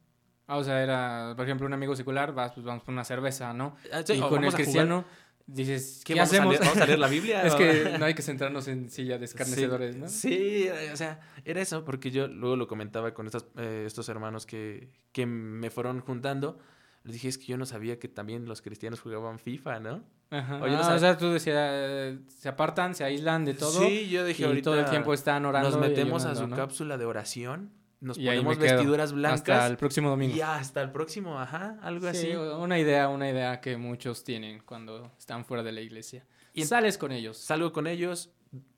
[0.47, 3.53] Ah, o sea, era, por ejemplo, un amigo secular, vas, pues vamos por una cerveza,
[3.55, 3.77] ¿no?
[3.93, 5.05] Ah, sí, y con el cristiano
[5.47, 6.47] dices, ¿qué, ¿Qué, vamos, hacemos?
[6.47, 7.43] A leer, ¿Vamos a leer la Biblia?
[7.47, 10.09] es ¿O- que no hay que centrarnos en silla de escarnecedores, sí, ¿no?
[10.09, 14.45] Sí, o sea, era eso, porque yo luego lo comentaba con estas, eh, estos hermanos
[14.45, 16.59] que, que me fueron juntando.
[17.05, 20.03] Les dije, es que yo no sabía que también los cristianos jugaban FIFA, ¿no?
[20.31, 20.57] Ajá.
[20.63, 24.09] Oye, no Ah, o sea, tú decías, eh, se apartan, se aíslan de todo Sí,
[24.09, 26.57] yo dije, y ahorita todo el tiempo están orando nos metemos a su ¿no?
[26.57, 30.35] cápsula de oración, nos Y ponemos vestiduras blancas Hasta el próximo domingo.
[30.35, 32.37] y hasta el próximo, ajá, algo Sí, así.
[32.37, 36.25] una idea, una idea que muchos tienen cuando están fuera de la iglesia.
[36.55, 37.37] Y sales con ellos.
[37.37, 38.33] Salgo con ellos,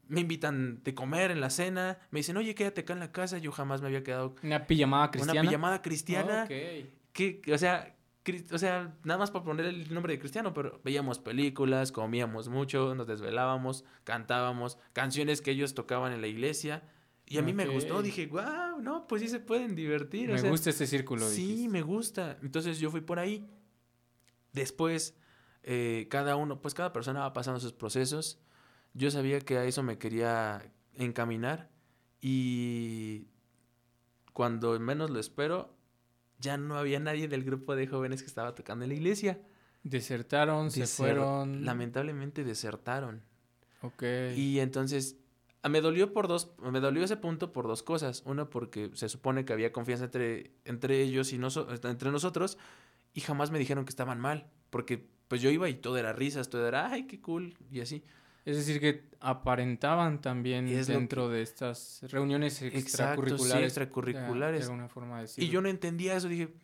[0.08, 3.38] me invitan de comer en la cena, me dicen, oye, quédate acá en la casa,
[3.38, 5.40] yo jamás me había quedado Una pijamada cristiana.
[5.40, 6.50] una pijamada cristiana, Ok.
[7.12, 7.92] que, o sea,
[8.52, 12.94] o sea, nada más para poner el nombre de cristiano, pero veíamos películas, comíamos mucho,
[12.94, 16.82] nos desvelábamos, cantábamos canciones que ellos tocaban en la iglesia.
[17.28, 20.30] Y a mí me gustó, dije, wow, no, pues sí se pueden divertir.
[20.30, 21.28] o Me sea, gusta este círculo.
[21.28, 21.68] Sí, dijiste.
[21.68, 22.38] me gusta.
[22.42, 23.48] Entonces yo fui por ahí.
[24.52, 25.16] Después,
[25.64, 28.38] eh, cada uno, pues cada persona va pasando sus procesos.
[28.94, 31.68] Yo sabía que a eso me quería encaminar.
[32.20, 33.26] Y
[34.32, 35.75] cuando menos lo espero,
[36.38, 39.40] ya no había nadie del grupo de jóvenes que estaba tocando en la iglesia.
[39.82, 41.64] Desertaron, se fueron.
[41.64, 43.22] Lamentablemente desertaron.
[43.82, 44.02] Ok.
[44.34, 45.16] Y entonces
[45.62, 48.22] ah, me dolió por dos, me dolió ese punto por dos cosas.
[48.26, 52.58] Uno, porque se supone que había confianza entre, entre ellos y noso- entre nosotros,
[53.14, 54.48] y jamás me dijeron que estaban mal.
[54.70, 58.02] Porque pues yo iba y todo era risas, todo era ay, qué cool, y así.
[58.46, 63.60] Es decir, que aparentaban también dentro de estas reuniones Exacto, sí, extracurriculares.
[63.60, 64.60] de- extracurriculares.
[64.60, 66.54] De alguna forma de Y yo no entendía eso, dije,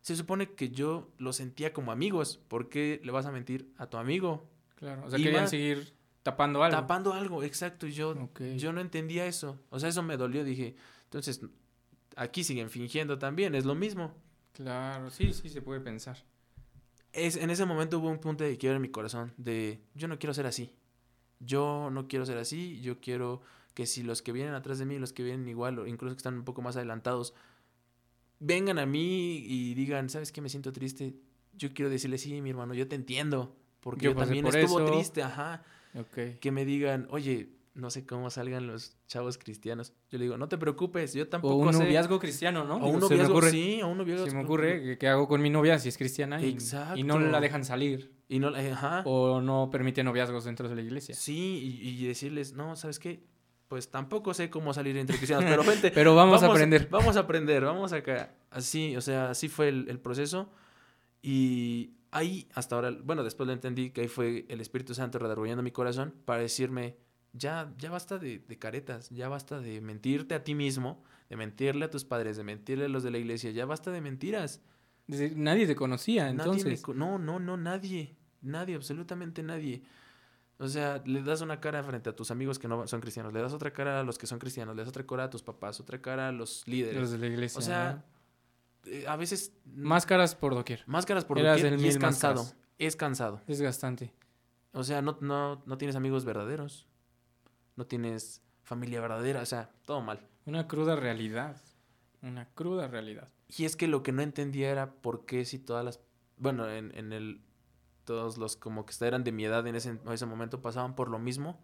[0.00, 3.86] se supone que yo lo sentía como amigos, ¿por qué le vas a mentir a
[3.86, 4.48] tu amigo?
[4.76, 6.74] Claro, o sea, querían seguir tapando algo.
[6.74, 9.60] Tapando algo, exacto, y yo, yo no entendía eso.
[9.68, 11.42] O sea, eso me dolió, dije, entonces,
[12.16, 14.14] aquí siguen fingiendo también, es lo mismo.
[14.52, 16.16] Claro, sí, sí, se puede pensar.
[17.12, 20.18] es, en ese momento hubo un punto de quiebre en mi corazón, de yo no
[20.18, 20.72] quiero ser así.
[21.40, 23.42] Yo no quiero ser así, yo quiero
[23.74, 26.18] que si los que vienen atrás de mí, los que vienen igual, o incluso que
[26.20, 27.34] están un poco más adelantados,
[28.38, 30.40] vengan a mí y digan, ¿sabes qué?
[30.40, 31.14] Me siento triste.
[31.54, 34.86] Yo quiero decirle, sí, mi hermano, yo te entiendo, porque Yo también por estuvo eso".
[34.86, 35.62] triste, ajá.
[35.94, 36.38] Ok.
[36.40, 39.92] Que me digan, oye, no sé cómo salgan los chavos cristianos.
[40.10, 41.78] Yo le digo, no te preocupes, yo O tampoco un sé.
[41.78, 42.76] noviazgo cristiano, ¿no?
[42.76, 44.26] O un noviazgo, sí, o un noviazgo.
[44.26, 46.56] se me ocurre que- qué hago con mi novia si es cristiana y,
[46.94, 49.02] y no la dejan salir Y no, eh, ajá.
[49.04, 51.14] o no permite noviazgos dentro de la iglesia.
[51.14, 53.22] Sí, y, y decirles, no, ¿sabes qué?
[53.68, 55.90] Pues tampoco sé cómo salir entre cristianos, pero vente.
[55.90, 56.88] Pero vamos, a aprender.
[56.90, 58.34] Vamos a aprender, vamos acá.
[58.50, 60.50] Así, o sea, así fue el, el proceso.
[61.22, 65.62] Y ahí, hasta ahora, bueno, después lo entendí que ahí fue el Espíritu Santo redarguyendo
[65.62, 66.96] mi corazón para decirme,
[67.32, 71.84] ya, ya basta de, de caretas, ya basta de mentirte a ti mismo, de mentirle
[71.84, 74.62] a tus padres, de mentirle a los de la iglesia, ya basta de mentiras.
[75.06, 76.82] Desde- Nadie te conocía, me entonces.
[76.94, 78.16] no, no, no, nadie.
[78.42, 79.82] Nadie, absolutamente nadie.
[80.58, 83.40] O sea, le das una cara frente a tus amigos que no son cristianos, le
[83.42, 85.80] das otra cara a los que son cristianos, le das otra cara a tus papás,
[85.80, 86.98] otra cara a los líderes.
[87.00, 87.58] Los de la iglesia.
[87.58, 88.04] o sea,
[88.86, 90.82] eh, a veces máscaras por doquier.
[90.86, 92.36] máscaras por eras doquier el y es cansado.
[92.42, 92.62] máscaras.
[92.78, 93.40] Es cansado.
[93.46, 94.12] Desgastante.
[94.72, 96.86] O sea, no, no, no tienes amigos verdaderos.
[97.76, 99.42] No tienes familia verdadera.
[99.42, 100.20] O sea, todo mal.
[100.46, 101.56] Una cruda realidad.
[102.22, 103.28] Una cruda realidad.
[103.48, 106.00] Y es que lo que no entendía era por qué si todas las...
[106.36, 107.40] Bueno, en, en el...
[108.04, 111.08] Todos los como que eran de mi edad en ese, en ese momento pasaban por
[111.08, 111.60] lo mismo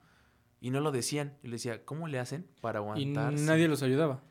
[0.61, 1.37] y no lo decían.
[1.43, 3.45] Y le decía, ¿cómo le hacen para Y aguantarse?
[3.45, 4.23] nadie los ayudaba.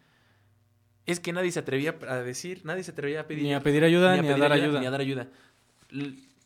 [1.06, 3.44] Es que nadie se atrevía a decir, nadie se atrevía a pedir...
[3.44, 4.80] Ni a pedir ayuda, ni a, dar ayuda.
[4.80, 5.30] Ni a dar ayuda.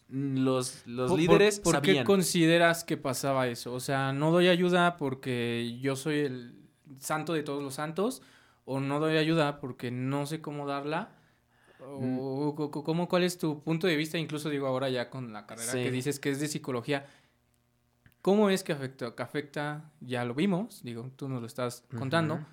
[0.08, 3.74] Los, los ¿Por- líderes ¿Por, por qué consideras que pasaba eso?
[3.74, 6.56] O sea, ¿no doy ayuda porque yo soy el
[7.00, 8.22] santo de todos los santos?
[8.66, 11.10] ¿O no doy ayuda porque no sé cómo darla?
[11.80, 12.18] Mm.
[12.20, 14.18] ¿O co- cómo, cuál es tu punto de vista?
[14.18, 15.84] Incluso digo ahora ya con la carrera Sí.
[15.84, 17.06] que dices que es de psicología.
[18.22, 19.14] ¿Cómo es que afecta?
[19.16, 22.44] Que afecta, ya lo vimos, digo, tú nos lo estás contando, Ujú.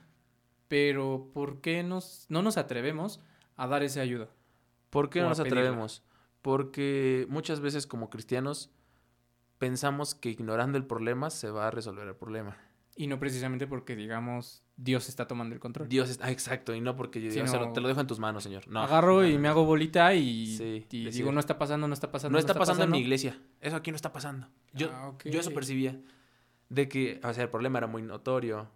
[0.69, 3.21] pero ¿por qué nos, no nos atrevemos
[3.57, 4.29] a dar esa ayuda?
[4.91, 5.61] ¿Por qué no nos pedirla.
[5.61, 6.03] atrevemos?
[6.43, 8.71] Porque muchas veces como cristianos
[9.59, 12.57] pensamos que ignorando el problema se va a resolver el problema.
[12.97, 15.89] Y no precisamente porque, digamos, Dios está tomando el control.
[15.89, 18.01] Dios está, ah, exacto, y no porque yo diga, Sino- "O sea, te lo dejo
[18.01, 18.67] en tus manos, Señor.
[18.67, 18.83] No.
[18.83, 22.11] Agarro no, y me hago bolita y, Sí, y digo, no está pasando, no está
[22.11, 22.33] pasando.
[22.33, 23.39] No está pasando en mi iglesia.
[23.61, 24.49] Eso aquí no está pasando.
[24.73, 26.01] Yo, Ah, yo eso percibía.
[26.69, 28.69] De que, o sea, el problema era muy notorio.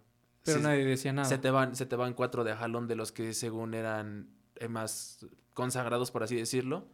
[0.43, 1.27] Pero Se- nadie decía nada.
[1.27, 4.69] Se te van, se te van cuatro de jalón de los que según eran eh,
[4.69, 6.85] más consagrados, por así decirlo.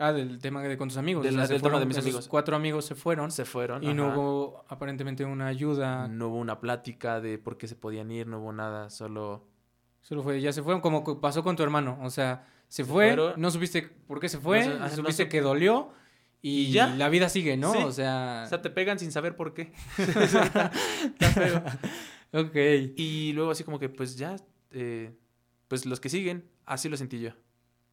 [0.00, 1.26] Ah, del tema de con tus amigos.
[1.26, 2.26] O sea, se del tema de mis amigos.
[2.26, 3.84] Cuatro amigos se fueron Se fueron.
[3.84, 6.08] y no hubo aparentemente una ayuda.
[6.08, 9.46] No hubo una plática de por qué se podían ir, no hubo nada, solo...
[10.02, 11.98] Solo fue, ya se fueron, como pasó con tu hermano.
[12.02, 13.34] O sea, se, Se fue, fueron.
[13.38, 15.90] no supiste por qué se fue, No no supiste que dolió
[16.40, 16.86] y, Y ya.
[16.94, 17.72] la vida sigue, ¿no?
[17.74, 17.78] Sí.
[17.84, 19.72] O sea, O sea, te pegan sin saber por qué.
[22.32, 22.56] ok.
[22.96, 24.36] Y luego así como que, pues ya,
[24.70, 25.12] eh,
[25.68, 27.30] pues los que siguen, así lo sentí yo.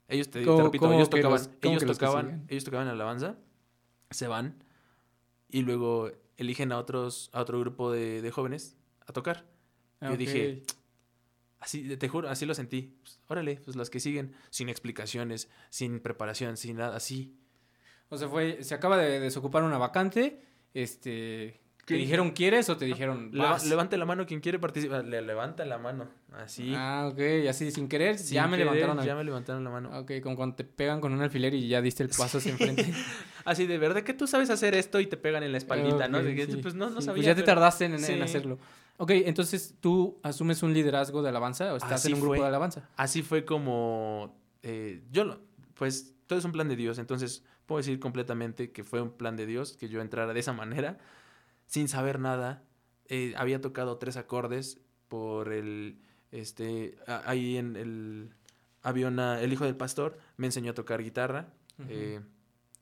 [0.08, 3.38] Ellos, te, te ¿Cómo- repito, ellos tocaban, los- ellos tocaban, ellos tocaban alabanza,
[4.10, 4.64] se van
[5.50, 9.46] y luego eligen a otros, a otro grupo de, de jóvenes a tocar.
[10.02, 10.64] Yo dije.
[11.60, 12.96] Así, te juro, así lo sentí.
[13.02, 17.36] Pues, órale, pues los que siguen, sin explicaciones, sin preparación, sin nada, así.
[18.10, 22.86] O sea, fue, se acaba de desocupar una vacante, este, ¿te dijeron quieres o te
[22.86, 23.66] dijeron vas?
[23.66, 25.06] levante la mano quien quiere participar.
[25.06, 26.74] Le levanta la mano, así.
[26.76, 27.20] Ah, ok,
[27.50, 29.06] así sin querer, Sin ya me querer, levantaron.
[29.06, 29.16] Ya a...
[29.16, 29.98] me levantaron la mano.
[30.00, 32.94] Ok, como cuando te pegan con un alfiler y ya diste el paso hacia enfrente.
[33.46, 36.22] Así de verdad que tú sabes hacer esto y te pegan en la espaldita, ¿no?
[36.22, 37.16] Sí, Pues no, no sí, sabía.
[37.24, 38.60] Pues ya te tardaste en, hacerlo.
[38.98, 42.42] Ok, entonces tú asumes un liderazgo de alabanza o estás Así en un grupo fue.
[42.42, 42.90] de alabanza.
[42.98, 44.36] Así fue como.
[44.64, 45.40] eh, yo, lo-
[45.76, 46.98] pues todo es un plan de Dios.
[47.00, 50.52] Entonces puedo decir completamente que fue un plan de Dios que yo entrara de esa
[50.52, 50.98] manera,
[51.68, 52.64] sin saber nada.
[53.10, 56.02] Eh, había tocado tres acordes por el.
[56.32, 56.98] Este.
[57.08, 58.32] a- Ahí en el.
[58.82, 59.40] Había una.
[59.42, 61.54] El hijo del pastor me enseñó a tocar guitarra.
[61.90, 62.20] Eh,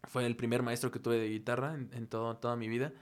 [0.06, 2.94] fue el primer maestro que tuve de guitarra en, en todo, toda mi vida.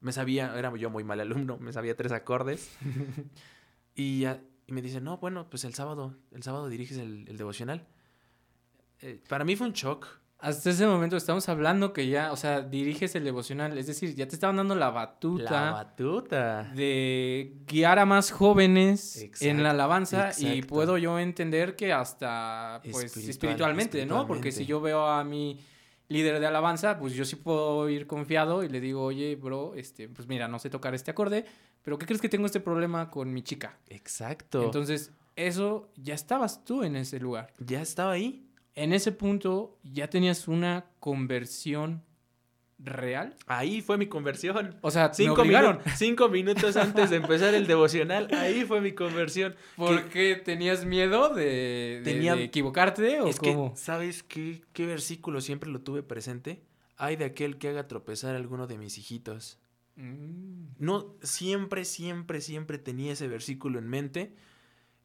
[0.00, 2.70] Me sabía, era yo muy mal alumno, me sabía tres acordes.
[3.94, 7.36] y, ya- y me dice, no, bueno, pues el sábado, el sábado diriges el, el
[7.36, 7.86] devocional.
[9.00, 10.06] Eh, para mí fue un shock.
[10.40, 14.28] Hasta ese momento estamos hablando que ya, o sea, diriges el devocional, es decir, ya
[14.28, 16.62] te estaban dando la batuta La batuta.
[16.74, 23.06] de guiar a más jóvenes en la alabanza y puedo yo entender que hasta pues
[23.06, 24.26] Espiritual- espiritualmente, ¿no?
[24.28, 25.58] Porque si yo veo a mi
[26.08, 30.08] líder de alabanza, pues yo sí puedo ir confiado y le digo, oye, bro, este,
[30.08, 31.44] pues mira, no sé tocar este acorde,
[31.82, 33.76] pero ¿qué crees que tengo este problema con mi chica?
[33.88, 34.62] Exacto.
[34.62, 37.52] Entonces, eso ya estabas tú en ese lugar.
[37.58, 38.44] ya estaba ahí.
[38.82, 42.02] En ese punto ya tenías una conversión
[42.78, 43.34] real.
[43.46, 44.76] Ahí fue mi conversión.
[44.82, 49.56] O sea, Cinco, minu- cinco minutos antes de empezar el devocional, ahí fue mi conversión.
[49.76, 53.72] ¿Por qué tenías miedo de, de- Tenía- de equivocarte o Es cómo?
[53.74, 56.62] que, ¿sabes qué, qué versículo siempre lo tuve presente?
[56.96, 59.58] Hay de aquel que haga tropezar a alguno de mis hijitos.
[59.96, 60.66] Mm.
[60.78, 64.34] No, siempre, siempre, siempre tenía ese versículo en mente.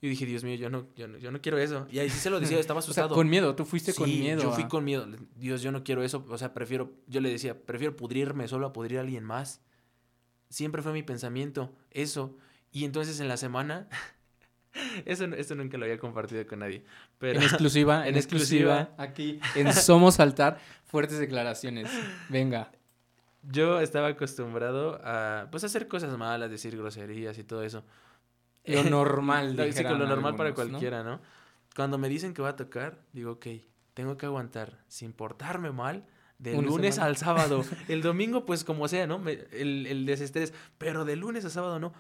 [0.06, 1.88] Y dije, Dios mío, yo no, yo no, yo no quiero eso.
[1.89, 3.16] Y ahí sí se lo decía, estaba O sea, asustado.
[3.16, 4.42] con miedo, tú fuiste con Sí, miedo.
[4.44, 5.08] Yo fui a- con miedo.
[5.38, 6.26] Dios, yo no quiero eso.
[6.28, 9.62] O sea, prefiero, yo le decía, prefiero pudrirme solo a pudrir a alguien más.
[10.50, 12.38] Siempre fue mi pensamiento, eso.
[12.72, 13.88] Y entonces en la semana,
[15.06, 16.84] eso, esto nunca lo había compartido con nadie.
[17.18, 19.04] Pero En exclusiva, en, En exclusiva, exclusiva.
[19.04, 21.89] aquí en Somos Saltar, fuertes declaraciones.
[22.30, 22.72] Venga.
[23.42, 27.84] yo estaba acostumbrado a, pues, hacer cosas malas, decir groserías y todo eso.
[28.65, 31.19] Lo normal, Lo- sí, lo normal para cualquiera, ¿no?
[31.76, 33.47] Cuando me dicen que va a tocar, digo, ok,
[33.93, 36.06] tengo que aguantar sin portarme mal
[36.39, 37.10] de Una lunes semana.
[37.10, 37.63] al sábado.
[37.88, 39.17] El domingo, pues como sea, ¿no?
[39.19, 40.54] Me- el, el desestrés.
[40.78, 41.93] Pero de lunes a sábado no.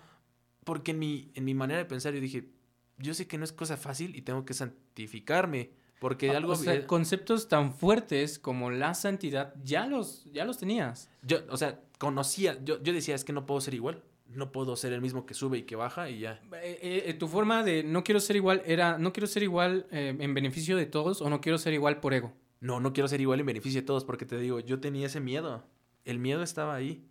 [0.63, 2.49] Porque en mi, en mi manera de pensar yo dije,
[2.97, 5.71] yo sé que no es cosa fácil y tengo que santificarme.
[5.99, 6.53] Porque Ah, algo...
[6.53, 11.09] o sea, conceptos tan fuertes como la santidad ya los, ya los tenías.
[11.21, 14.03] Yo, o sea, conocía, yo, yo decía, es que no puedo ser igual.
[14.35, 16.41] No puedo ser el mismo que sube y que baja y ya.
[16.61, 19.87] Eh, eh, eh, tu forma de no quiero ser igual era no quiero ser igual
[19.91, 22.33] eh, en beneficio de todos o no quiero ser igual por ego.
[22.59, 25.19] No, no quiero ser igual en beneficio de todos porque te digo, yo tenía ese
[25.19, 25.65] miedo.
[26.05, 27.05] El miedo estaba ahí.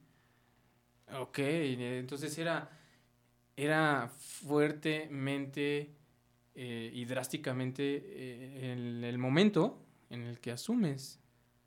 [1.14, 2.70] Ok, entonces era,
[3.56, 5.94] era fuertemente
[6.54, 11.20] y drásticamente el, el momento en el que asumes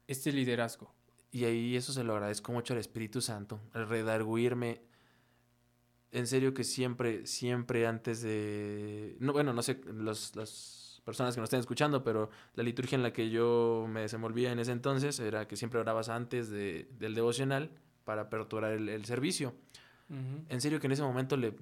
[0.08, 0.94] este liderazgo.
[1.32, 4.82] Y ahí eso se lo agradezco mucho al Espíritu Santo, al redarguirme.
[6.12, 9.18] En serio que siempre, siempre antes de...
[9.20, 13.04] No, bueno, no sé, los, las personas que nos estén escuchando, pero la liturgia en
[13.04, 17.16] la que yo me desenvolvía en ese entonces era que siempre orabas antes de, del
[17.16, 17.70] devocional
[18.06, 19.54] para aperturar el, el servicio.
[20.50, 21.56] En serio que en ese momento le,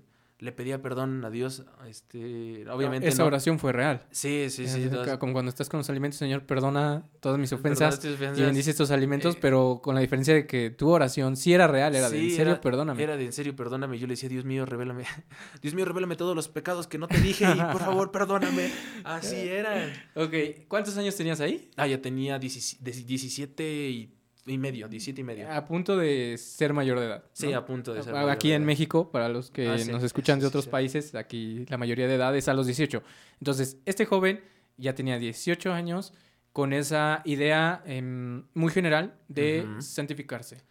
[0.43, 1.63] le pedía perdón a Dios.
[1.87, 3.27] Este, obviamente Esa no.
[3.27, 4.05] oración fue real.
[4.11, 4.87] Sí, sí, sí.
[4.91, 8.39] Todas- Como cuando estás con los alimentos, Señor, perdona todas mis ofensas tus y ofensas.
[8.45, 11.95] bendice estos alimentos, Eh, pero con la diferencia de que tu oración sí era real,
[11.95, 13.01] era de en serio, era- perdóname.
[13.01, 13.97] Era de en serio, perdóname.
[13.97, 15.05] Yo le decía, Dios mío, revélame.
[15.61, 18.69] Dios mío, revélame todos los pecados que no te dije y por favor, perdóname.
[19.05, 19.91] Así era.
[20.15, 20.33] Ok,
[20.67, 21.69] ¿cuántos años tenías ahí?
[21.77, 24.13] Ah, ya tenía 17 17 y,
[24.45, 25.51] y medio, 17 y medio.
[25.51, 27.23] A punto de ser mayor de edad.
[27.33, 27.57] Sí, ¿no?
[27.59, 28.13] a punto de ser.
[28.13, 28.67] Mayor Aquí de en edad.
[28.67, 30.69] México, para los que Ah, sí, nos escuchan sí, de sí, otros sí.
[30.69, 33.01] países, aquí la mayoría de edad es a los 18.
[33.39, 34.41] Entonces, este joven
[34.77, 36.13] ya tenía 18 años
[36.51, 39.81] con esa idea em, muy general de Ujú.
[39.81, 40.61] santificarse.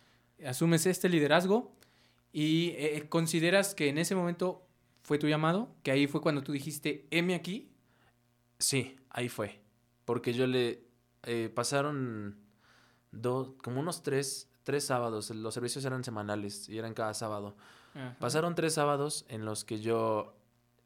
[0.44, 1.74] Asumes este liderazgo
[2.32, 4.66] y eh, consideras que en ese momento
[5.02, 7.70] fue tu llamado, que ahí fue cuando tú dijiste, heme aquí.
[8.58, 9.60] Sí, ahí fue.
[10.04, 10.84] Porque yo le
[11.24, 12.36] eh, pasaron
[13.12, 15.30] dos, como unos tres, tres sábados.
[15.30, 17.56] Los servicios eran semanales y eran cada sábado.
[17.94, 18.16] Ajá.
[18.18, 20.34] Pasaron tres sábados en los que yo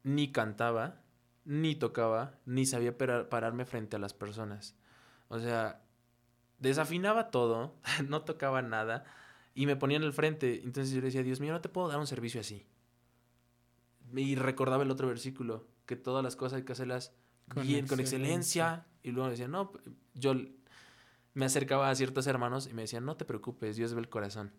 [0.03, 1.01] ni cantaba,
[1.45, 4.75] ni tocaba, ni sabía pera- pararme frente a las personas.
[5.29, 5.81] O sea,
[6.59, 7.75] desafinaba todo,
[8.07, 9.05] no tocaba nada
[9.53, 10.61] y me ponía en el frente.
[10.63, 12.65] Entonces yo le decía, Dios mío, no te puedo dar un servicio así.
[14.15, 17.13] Y recordaba el otro versículo, que todas las cosas hay que hacerlas
[17.53, 18.85] Con bien, con excelencia.
[19.03, 19.71] Y luego decía, no,
[20.13, 20.33] yo
[21.37, 24.51] me acercaba a ciertos hermanos y me decían, no te preocupes, Dios ve el corazón.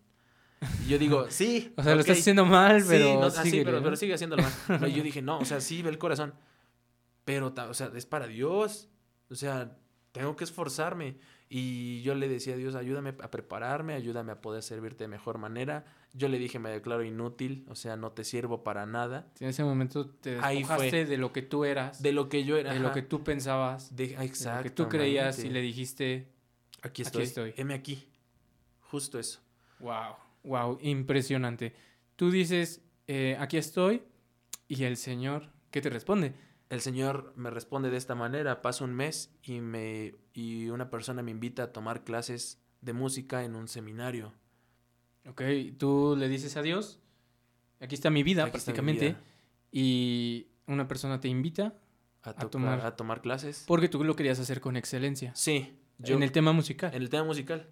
[0.85, 1.73] Y yo digo, sí.
[1.75, 2.07] O sea, lo ok".
[2.07, 3.83] estás haciendo mal, pero sí, no, ah, sí, síguele, pero, ¿no?
[3.83, 4.53] pero sigue haciéndolo mal.
[4.79, 6.33] No, y yo dije, no, o sea, sí ve el corazón.
[7.25, 8.87] Pero, o sea, es para Dios.
[9.29, 9.75] O sea,
[10.13, 11.17] tengo que esforzarme.
[11.49, 15.37] Y yo le decía a Dios, ayúdame a prepararme, ayúdame a poder servirte de mejor
[15.37, 15.83] manera.
[16.13, 19.27] Yo le dije, me declaro inútil, o sea, no te sirvo para nada.
[19.41, 22.73] En ese momento te despojaste de lo que tú eras, De lo que yo era.
[22.73, 22.95] de lo ajá.
[22.95, 26.38] que tú pensabas, De, ah, de lo que tú creías y le dijiste,
[26.81, 27.23] Aquí Aquí estoy.
[27.23, 27.53] estoy.
[27.57, 28.07] Heme aquí.
[28.81, 29.39] Justo eso.
[29.79, 31.73] wow, wow, impresionante.
[32.15, 34.03] Tú dices, eh, aquí estoy,
[34.67, 36.33] y el Señor, ¿qué te responde?
[36.69, 38.61] El Señor me responde de esta manera.
[38.61, 43.43] Pasa un mes y, me, y una persona me invita a tomar clases de música
[43.43, 44.33] en un seminario.
[45.27, 45.41] Ok,
[45.77, 46.99] tú le dices a Dios,
[47.79, 49.21] aquí está mi vida Aquí está mi prácticamente, vida.
[49.71, 51.73] y una persona te invita
[52.23, 53.63] A, tomar- a tomar clases.
[53.67, 55.33] porque tú lo querías hacer con excelencia.
[55.35, 56.93] Sí, yo en el tema musical.
[56.93, 57.67] en el tema musical.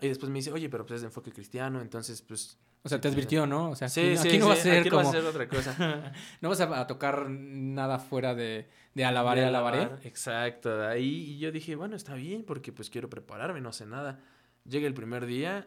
[0.00, 2.58] Y después me dice, oye, pero pues es de enfoque cristiano, entonces pues...
[2.82, 3.70] o sea, te sí, advirtió, ¿no?
[3.70, 5.06] O sea, Sí, aquí, sí, aquí no sí, va a ser aquí no como...
[5.06, 6.12] vas a hacer otra cosa.
[6.42, 9.78] no vas a, a tocar nada fuera de, de alabaré, De alabaré.
[9.80, 10.76] alabar, Exacto.
[10.76, 14.20] de Ahí y yo dije, bueno, está bien, porque pues quiero prepararme, no sé nada.
[14.64, 15.66] Llega el primer día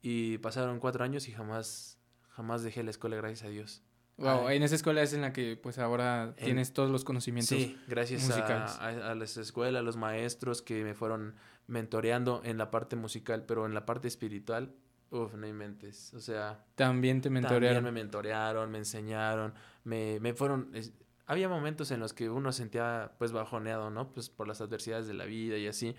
[0.00, 1.98] y pasaron cuatro años y jamás,
[2.30, 3.82] jamás dejé la escuela, gracias a Dios.
[4.16, 4.56] Wow, Ay.
[4.58, 7.56] en esa escuela es en la que pues ahora En- tienes todos los conocimientos.
[7.56, 8.70] Sí, gracias musicales.
[8.78, 11.34] a, a, a las escuelas, a los maestros que me fueron
[11.66, 14.72] mentoreando en la parte musical, pero en la parte espiritual,
[15.10, 16.14] uff, no inventes.
[16.14, 17.84] O sea, También te también mentorearon.
[17.84, 20.70] me mentorearon, me enseñaron, me, me fueron...
[20.74, 20.92] es-
[21.26, 24.12] había momentos en los que uno se sentía pues bajoneado, ¿no?
[24.12, 25.96] Pues por las adversidades de la vida y así.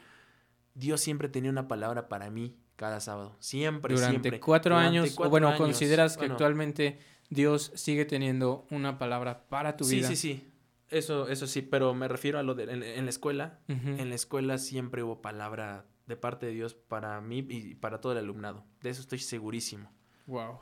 [0.76, 3.36] Dios siempre tenía una palabra para mí cada sábado.
[3.40, 4.40] Siempre, Durante siempre.
[4.40, 5.60] cuatro Durante años, o bueno, años.
[5.60, 10.08] consideras que Bueno, actualmente Dios sigue teniendo una palabra para tu sí, vida.
[10.10, 10.48] Sí, sí,
[10.90, 13.60] Eso, eso sí, pero me refiero a lo de en, en la escuela.
[13.68, 18.12] En la escuela siempre hubo palabra de parte de Dios para mí y para todo
[18.12, 18.66] el alumnado.
[18.82, 19.92] De eso estoy segurísimo.
[20.28, 20.60] Wow.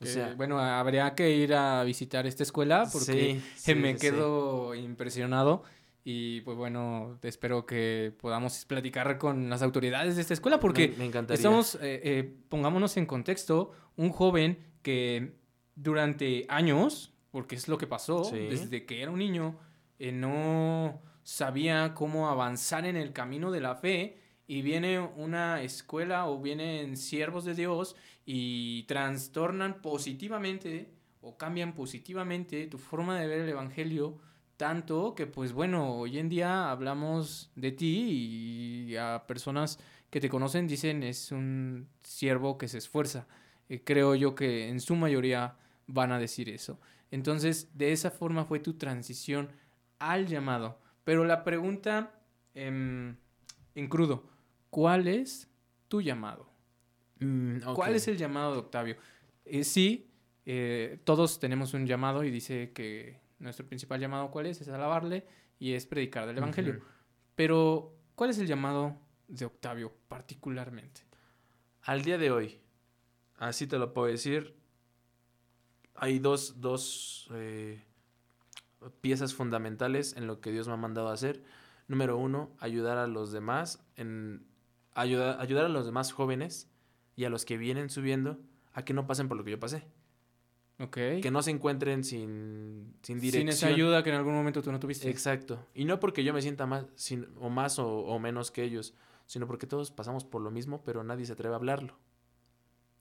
[0.00, 4.00] O sea, bueno, habría que ir a visitar esta escuela porque sí, sí, me sí,
[4.00, 5.62] quedo impresionado
[6.04, 10.96] y pues bueno, espero que podamos platicar con las autoridades de esta escuela porque me,
[10.98, 11.36] me encantaría.
[11.36, 15.38] estamos, eh, eh, pongámonos en contexto, un joven que
[15.76, 18.38] durante años, porque es lo que pasó, Sí.
[18.38, 19.58] desde que era un niño,
[19.98, 26.28] eh, no, sabía cómo avanzar en el camino de la fe y viene una escuela
[26.28, 30.90] o vienen siervos de Dios y trastornan positivamente
[31.22, 34.18] o cambian positivamente tu forma de ver el Evangelio
[34.58, 39.78] tanto que pues bueno, hoy en día hablamos de ti y a personas
[40.10, 43.26] que te conocen dicen es un siervo que se esfuerza.
[43.68, 46.80] Eh, creo yo que en su mayoría van a decir eso.
[47.10, 49.50] Entonces, de esa forma fue tu transición
[49.98, 50.78] al llamado.
[51.04, 52.12] Pero la pregunta
[52.54, 53.16] em,
[53.74, 54.28] en crudo,
[54.70, 55.48] ¿cuál es
[55.88, 56.50] tu llamado?
[57.20, 58.96] Mm, ¿Cuál es el llamado de Octavio?
[59.44, 60.10] Eh, sí,
[60.46, 65.26] eh, todos tenemos un llamado y dice que nuestro principal llamado cuál es, es alabarle
[65.58, 66.82] y es predicar del Evangelio.
[67.34, 68.96] Pero, ¿cuál es el llamado
[69.28, 71.02] de Octavio particularmente?
[71.82, 72.60] Al día de hoy,
[73.36, 74.56] así te lo puedo decir,
[75.94, 77.82] hay dos, dos eh,
[79.00, 81.42] piezas fundamentales en lo que Dios me ha mandado a hacer.
[81.88, 84.44] Número uno, ayudar a los demás, en,
[84.94, 86.68] ayudar, ayudar a los demás jóvenes
[87.16, 88.38] y a los que vienen subiendo
[88.72, 89.84] a que no pasen por lo que yo pasé.
[90.80, 90.96] ¿Ok?
[91.22, 93.42] Que no se encuentren sin, sin dirección.
[93.42, 95.08] Sin esa ayuda que en algún momento tú no tuviste.
[95.08, 95.64] Exacto.
[95.74, 98.94] Y no porque yo me sienta más sin- o más o, o menos que ellos,
[99.26, 101.96] sino porque todos pasamos por lo mismo, pero nadie se atreve a hablarlo.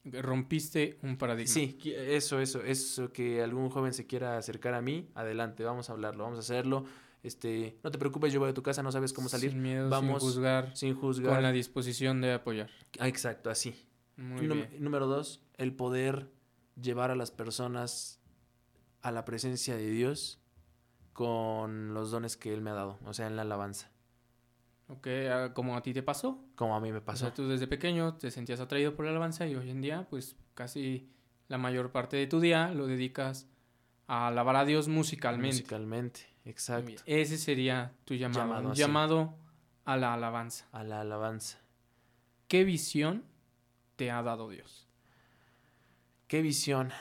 [0.05, 1.51] Rompiste un paradigma.
[1.53, 5.93] Sí, eso, eso, eso que algún joven se quiera acercar a mí, adelante, vamos a
[5.93, 6.85] hablarlo, vamos a hacerlo.
[7.23, 9.89] Este, no te preocupes, yo voy a tu casa, no sabes cómo salir, Sin miedo,
[9.89, 11.53] Vamos sin juzgar, sin con la juzgar.
[11.53, 12.69] disposición de apoyar.
[12.99, 13.73] Ah, exacto, así.
[14.17, 14.83] Muy Num- bien.
[14.83, 16.29] número dos, el poder
[16.81, 18.19] llevar a las personas
[19.01, 20.41] a la presencia de Dios
[21.13, 23.89] con los dones que Él me ha dado, o sea, en la alabanza,
[24.97, 26.39] Ok, ah, como a ti te pasó.
[26.55, 27.25] como a mí me O pasó.
[27.25, 30.35] sea, tú desde pequeño te sentías atraído por la alabanza y hoy en día, pues
[30.53, 31.09] casi
[31.47, 33.47] la mayor parte de tu día lo dedicas
[34.07, 35.57] a alabar a Dios musicalmente.
[35.57, 37.01] Musicalmente, exacto.
[37.05, 38.41] Ese sería tu llamado.
[38.45, 39.35] Llamado, un llamado
[39.85, 40.65] a la alabanza.
[40.71, 41.59] A la alabanza.
[42.47, 43.23] ¿Qué visión
[43.95, 44.87] te ha dado Dios?
[46.27, 46.91] Qué visión.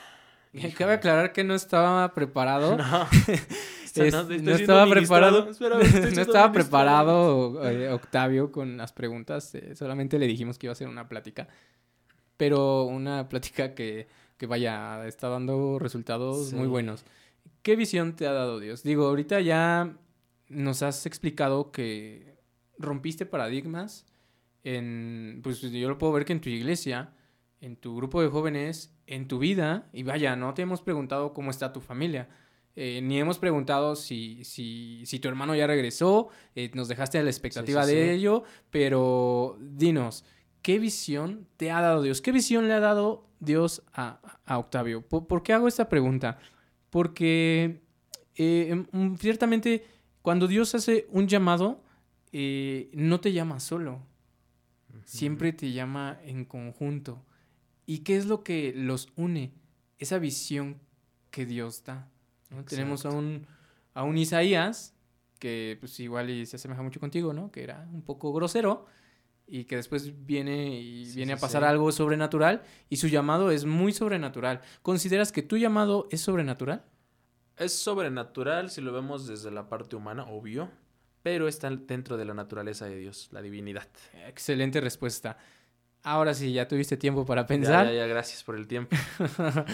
[0.77, 2.77] Cabe aclarar que no estaba preparado.
[2.77, 3.07] No,
[3.95, 5.45] Es- Esto- no, estoy estaba preparado.
[5.45, 5.79] No
[6.21, 9.53] estaba preparado eh, Octavio con las preguntas.
[9.55, 11.47] eh, solamente le dijimos que iba a ser una plática.
[12.37, 16.55] Pero una plática que, que vaya, está dando resultados Sí.
[16.55, 17.05] muy buenos.
[17.61, 18.83] ¿Qué visión te ha dado Dios?
[18.83, 19.95] Digo, ahorita ya
[20.49, 22.35] nos has explicado que
[22.77, 24.05] rompiste paradigmas
[24.63, 27.13] en, pues yo lo puedo ver que en tu iglesia,
[27.61, 31.51] en tu grupo de jóvenes, en tu vida, y vaya, no te hemos preguntado cómo
[31.51, 32.27] está tu familia,
[32.75, 37.23] eh, ni hemos preguntado si, si, si tu hermano ya regresó, eh, nos dejaste a
[37.23, 38.09] la expectativa sí, de sí.
[38.09, 40.25] ello, pero dinos,
[40.63, 42.21] ¿qué visión te ha dado Dios?
[42.21, 45.01] ¿Qué visión le ha dado Dios a, a Octavio?
[45.07, 46.39] ¿Por, por qué hago esta pregunta?
[46.89, 47.83] Porque
[48.35, 49.85] eh, em, mm, ciertamente
[50.23, 51.83] cuando Dios hace un llamado,
[52.31, 54.01] no te llama solo,
[55.05, 57.23] siempre te llama en conjunto.
[57.85, 59.53] ¿Y qué es lo que los une?
[59.99, 60.79] Esa visión
[61.29, 62.12] que Dios da.
[62.53, 62.63] ¿No?
[62.65, 63.45] Tenemos a un,
[63.93, 64.93] a un Isaías,
[65.39, 67.51] que pues igual y se asemeja mucho contigo, ¿no?
[67.51, 68.85] Que era un poco grosero
[69.45, 71.67] y que después viene y Sí, viene sí, a pasar sí.
[71.67, 74.61] algo sobrenatural y su llamado es muy sobrenatural.
[74.81, 76.83] ¿Consideras que tu llamado es sobrenatural?
[77.57, 80.71] Es sobrenatural si lo vemos desde la parte humana, obvio,
[81.21, 83.87] pero está dentro de la naturaleza de Dios, la divinidad.
[84.27, 85.37] Excelente respuesta.
[86.03, 87.85] Ahora sí, ya tuviste tiempo para Ya, pensar.
[87.85, 88.95] ya, ya, gracias por el tiempo.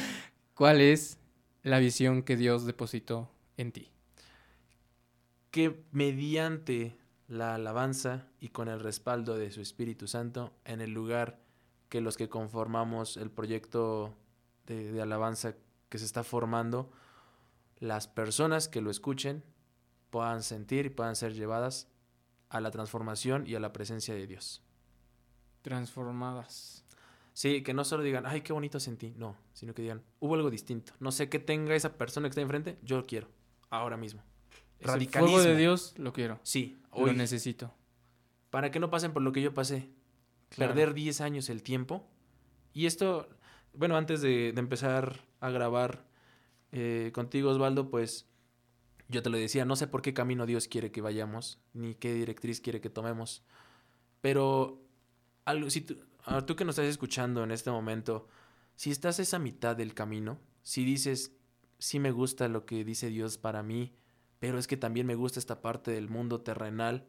[0.56, 1.19] ¿Cuál es
[1.64, 3.92] la visión que Dios depositó en ti?
[5.52, 11.40] que mediante la alabanza y con el respaldo de su Espíritu Santo, en el lugar
[11.90, 14.16] que los que conformamos el proyecto
[14.68, 15.56] de, de alabanza
[15.90, 16.92] que se está formando,
[17.80, 19.44] las personas que lo escuchen
[20.10, 21.88] puedan sentir y puedan ser llevadas
[22.50, 24.62] a la transformación y a la presencia de Dios.
[25.62, 26.84] Transformadas.
[27.40, 30.50] Sí, que no solo digan, ay, qué bonito sentí, no, sino que digan, hubo algo
[30.50, 30.92] distinto.
[31.00, 33.30] No sé qué tenga esa persona que está enfrente, yo lo quiero,
[33.70, 34.22] ahora mismo.
[34.82, 35.38] Radicalismo.
[35.38, 36.42] fuego de Dios lo quiero.
[36.44, 37.74] Sí, Lo hoy, necesito.
[38.50, 39.90] para que no pasen por lo que yo pasé.
[40.50, 40.74] Claro.
[40.74, 42.06] Perder 10 años el tiempo.
[42.74, 43.30] Y esto,
[43.74, 46.06] bueno, antes de, de empezar a grabar
[46.74, 48.28] eh, contigo, Osvaldo, pues
[49.08, 52.14] yo te lo decía, no sé por qué camino Dios quiere que vayamos, ni qué
[52.14, 53.46] directriz quiere que tomemos.
[54.20, 54.84] Pero
[55.46, 55.96] algo, si tú,
[56.30, 58.28] a tú que nos estás escuchando en este momento,
[58.76, 61.36] si estás a esa mitad del camino, si dices,
[61.80, 63.94] sí me gusta lo que dice Dios para mí,
[64.40, 67.08] pero es que también me gusta esta parte del mundo terrenal,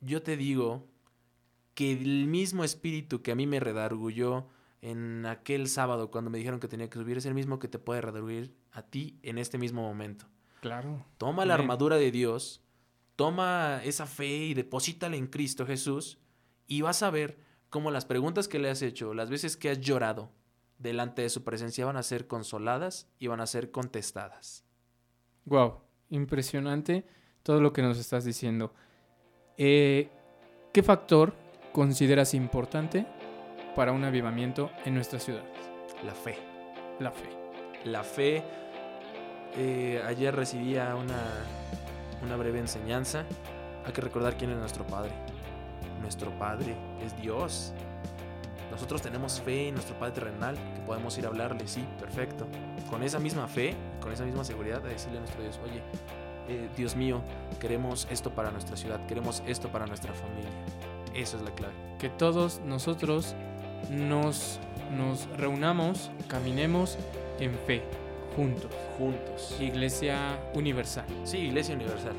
[0.00, 0.88] yo te digo
[1.74, 4.48] que el mismo espíritu que a mí me redargulló
[4.80, 7.78] en aquel sábado cuando me dijeron que tenía que subir es el mismo que te
[7.78, 10.26] puede redarguir a ti en este mismo momento.
[10.60, 11.06] Claro.
[11.18, 12.62] Toma la armadura de Dios,
[13.16, 16.18] toma esa fe y deposítala en Cristo Jesús
[16.66, 17.38] y vas a ver
[17.72, 20.30] cómo las preguntas que le has hecho, las veces que has llorado
[20.78, 24.64] delante de su presencia van a ser consoladas y van a ser contestadas.
[25.46, 27.06] Wow, impresionante
[27.42, 28.74] todo lo que nos estás diciendo.
[29.56, 30.10] Eh,
[30.74, 31.34] ¿Qué factor
[31.72, 33.06] consideras importante
[33.74, 35.44] para un avivamiento en nuestra ciudad?
[36.04, 36.36] La fe.
[37.00, 37.30] La fe.
[37.86, 38.44] La fe.
[39.56, 41.18] eh, ayer recibía una,
[42.22, 43.24] una breve enseñanza.
[43.86, 45.31] Hay que recordar quién es nuestro Padre.
[46.00, 46.74] Nuestro Padre
[47.04, 47.72] es Dios.
[48.70, 52.46] Nosotros tenemos fe en nuestro Padre terrenal, que podemos ir a hablarle, sí, perfecto.
[52.88, 55.82] Con esa misma fe, con esa misma seguridad, de decirle a nuestro Dios, oye,
[56.48, 57.20] eh, Dios mío,
[57.60, 60.50] queremos esto para nuestra ciudad, queremos esto para nuestra familia.
[61.14, 61.74] Eso es la clave.
[61.98, 63.34] Que todos nosotros
[63.90, 64.58] nos,
[64.96, 66.98] nos reunamos, caminemos
[67.38, 67.82] en fe,
[68.36, 68.70] juntos.
[68.98, 69.56] Juntos.
[69.60, 71.04] Iglesia Universal.
[71.24, 72.14] Sí, Iglesia Universal.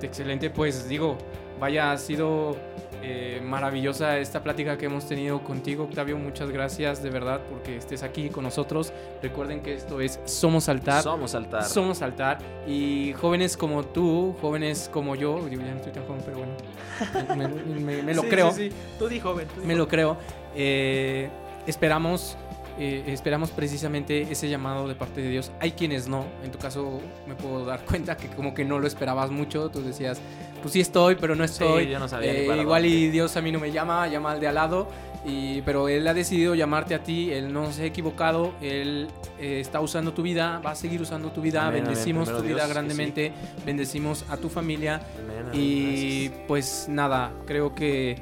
[0.00, 1.18] Excelente, pues digo,
[1.62, 2.56] vaya, ha sido
[3.04, 6.18] eh, maravillosa esta plática que hemos tenido contigo, Octavio.
[6.18, 8.92] Muchas gracias de verdad porque estés aquí con nosotros.
[9.22, 11.04] Recuerden que esto es Somos Altar.
[11.04, 11.62] Somos altar.
[11.64, 12.38] Somos Altar.
[12.66, 17.54] Y jóvenes como tú, jóvenes como yo, digo, ya no estoy tan joven, pero bueno,
[17.76, 18.50] me, me- me lo Sí, creo.
[18.50, 18.76] sí, sí.
[18.98, 19.46] Tú di joven.
[19.54, 20.16] tú di Me lo creo.
[20.56, 21.28] Eh,
[21.66, 22.36] esperamos,
[22.78, 25.52] eh, esperamos precisamente ese llamado de parte de Dios.
[25.60, 26.24] Hay quienes no.
[26.44, 29.68] En tu caso me puedo dar cuenta que como que no lo esperabas mucho.
[29.70, 30.20] Tú decías,
[30.62, 31.84] pues sí estoy, pero no estoy.
[31.84, 34.32] Sí, yo no sabía ni Eh, igual y Dios a mí no me llama, llama
[34.32, 34.88] al de al lado.
[35.24, 39.06] Y, pero Él ha decidido llamarte a ti, Él no se ha equivocado, Él
[39.38, 42.64] eh, está usando tu vida, va a seguir usando tu vida, Amén, bendecimos tu vida
[42.66, 42.70] sí.
[42.72, 43.32] grandemente,
[43.64, 46.44] bendecimos a tu familia, Amén, y gracias.
[46.48, 48.16] pues nada, creo que,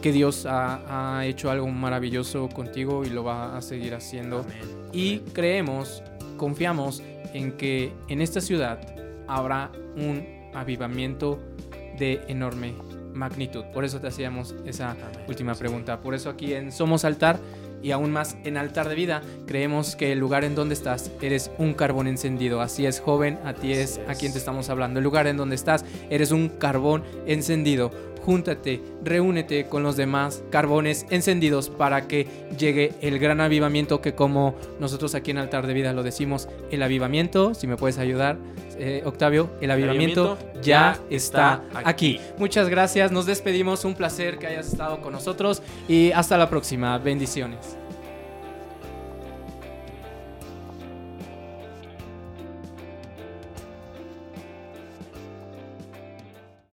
[0.00, 4.46] que Dios ha, ha hecho algo maravilloso contigo y lo va a seguir haciendo.
[4.94, 6.02] Y creemos,
[6.38, 7.02] confiamos
[7.34, 8.80] en que en esta ciudad
[9.28, 11.38] habrá un avivamiento
[11.98, 12.74] de enorme
[13.12, 13.64] magnitud.
[13.72, 15.04] Por eso te hacíamos esa Amén.
[15.28, 16.00] última pregunta.
[16.00, 17.38] Por eso aquí en Somos Altar
[17.82, 21.50] y aún más en Altar de Vida, creemos que el lugar en donde estás eres
[21.58, 22.60] un carbón encendido.
[22.60, 24.32] Así es, joven, a ti es, Así a quien es.
[24.34, 24.98] te estamos hablando.
[24.98, 27.90] El lugar en donde estás eres un carbón encendido.
[28.24, 32.26] Júntate, reúnete con los demás carbones encendidos para que
[32.58, 36.82] llegue el gran avivamiento que como nosotros aquí en Altar de Vida lo decimos, el
[36.82, 38.38] avivamiento, si me puedes ayudar,
[38.78, 42.16] eh, Octavio, el avivamiento, avivamiento ya ya está está aquí.
[42.16, 42.20] aquí.
[42.38, 46.96] Muchas gracias, nos despedimos, un placer que hayas estado con nosotros y hasta la próxima,
[46.98, 47.76] bendiciones.